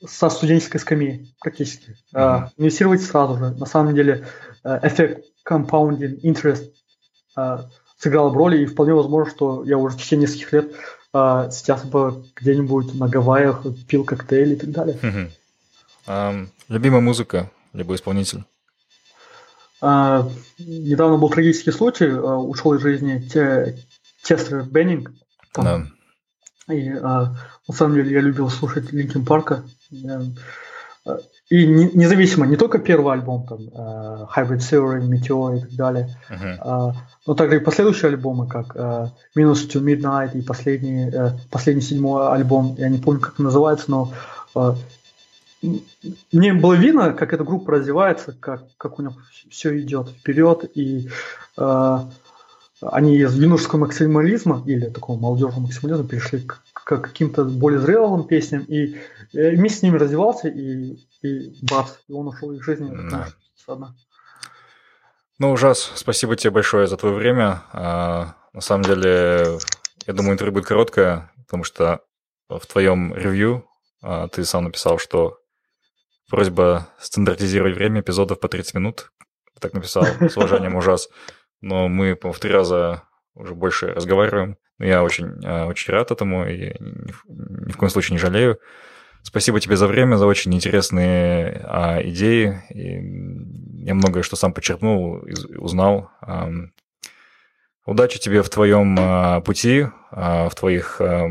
[0.05, 1.97] со студенческой скамьи практически.
[2.13, 2.47] Mm-hmm.
[2.47, 3.51] Э, инвестировать сразу же.
[3.51, 4.25] На самом деле
[4.63, 6.71] э, эффект compounding interest
[7.37, 7.57] э,
[8.01, 10.71] сыграл роль, и вполне возможно, что я уже в течение нескольких лет
[11.13, 14.97] э, сейчас бы где-нибудь на Гавайях пил коктейль и так далее.
[15.01, 15.31] Mm-hmm.
[16.07, 18.43] Um, любимая музыка, либо исполнитель?
[19.81, 20.27] А,
[20.57, 23.77] недавно был трагический случай, а, ушел из жизни те,
[24.23, 25.11] Честер Беннинг.
[25.55, 25.85] Да.
[26.67, 27.35] И а,
[27.67, 29.63] на самом деле я любил слушать Линкин Парка.
[31.51, 36.17] И не, независимо, не только первый альбом, там, uh, Hybrid Theory, Meteor и так далее,
[36.29, 36.57] uh-huh.
[36.65, 36.93] uh,
[37.27, 42.31] но также и последующие альбомы, как uh, Minus to Midnight и последний, uh, последний седьмой
[42.31, 44.13] альбом, я не помню, как называется, но
[44.55, 44.77] uh,
[46.31, 49.11] мне было видно, как эта группа развивается, как, как у них
[49.49, 51.09] все идет вперед, и
[51.57, 51.97] э,
[52.81, 58.63] они из юношеского максимализма или такого молодежного максимализма перешли к, к каким-то более зрелым песням,
[58.63, 58.95] и,
[59.33, 62.91] и вместе с ними развивался, и, и бац, и он ушел из жизни.
[63.09, 63.27] Да.
[63.67, 63.95] Одна.
[65.39, 67.63] Ну, ужас, спасибо тебе большое за твое время.
[67.73, 69.59] А, на самом деле,
[70.05, 72.01] я думаю, интервью будет короткое, потому что
[72.49, 73.65] в твоем ревью
[74.01, 75.41] а, ты сам написал, что
[76.31, 79.11] Просьба стандартизировать время эпизодов по 30 минут.
[79.59, 81.09] Так написал, с уважением ужас.
[81.59, 83.03] Но мы, по в три раза
[83.33, 84.55] уже больше разговариваем.
[84.79, 88.59] Я очень, а, очень рад этому и ни, ни в коем случае не жалею.
[89.23, 92.61] Спасибо тебе за время, за очень интересные а, идеи.
[92.69, 95.23] И я многое что сам подчеркнул,
[95.57, 96.09] узнал.
[96.21, 96.49] А,
[97.85, 101.27] удачи тебе в твоем а, пути, а, в твоих а,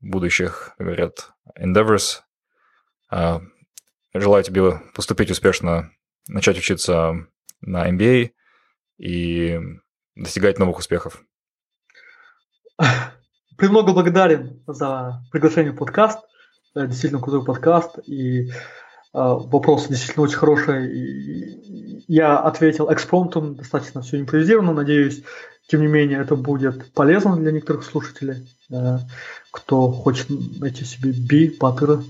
[0.00, 2.20] будущих, говорят, endeavors.
[3.10, 3.42] А,
[4.14, 5.92] Желаю тебе поступить успешно,
[6.28, 7.26] начать учиться
[7.60, 8.30] на MBA
[8.98, 9.60] и
[10.16, 11.22] достигать новых успехов.
[13.56, 16.20] Премного благодарен за приглашение в подкаст.
[16.86, 17.98] Действительно крутой подкаст.
[18.06, 18.50] И э,
[19.12, 20.92] вопрос действительно очень хороший.
[20.92, 24.72] И я ответил экспромтом, достаточно все импровизировано.
[24.72, 25.22] Надеюсь,
[25.68, 28.98] тем не менее, это будет полезно для некоторых слушателей, э,
[29.50, 32.02] кто хочет найти себе би, паттера.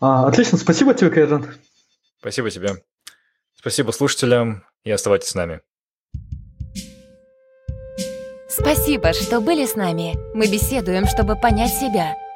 [0.00, 1.46] А, отлично, спасибо тебе, Кайран.
[2.20, 2.82] Спасибо тебе.
[3.56, 5.60] Спасибо слушателям и оставайтесь с нами.
[8.48, 10.16] Спасибо, что были с нами.
[10.34, 12.16] Мы беседуем, чтобы понять себя,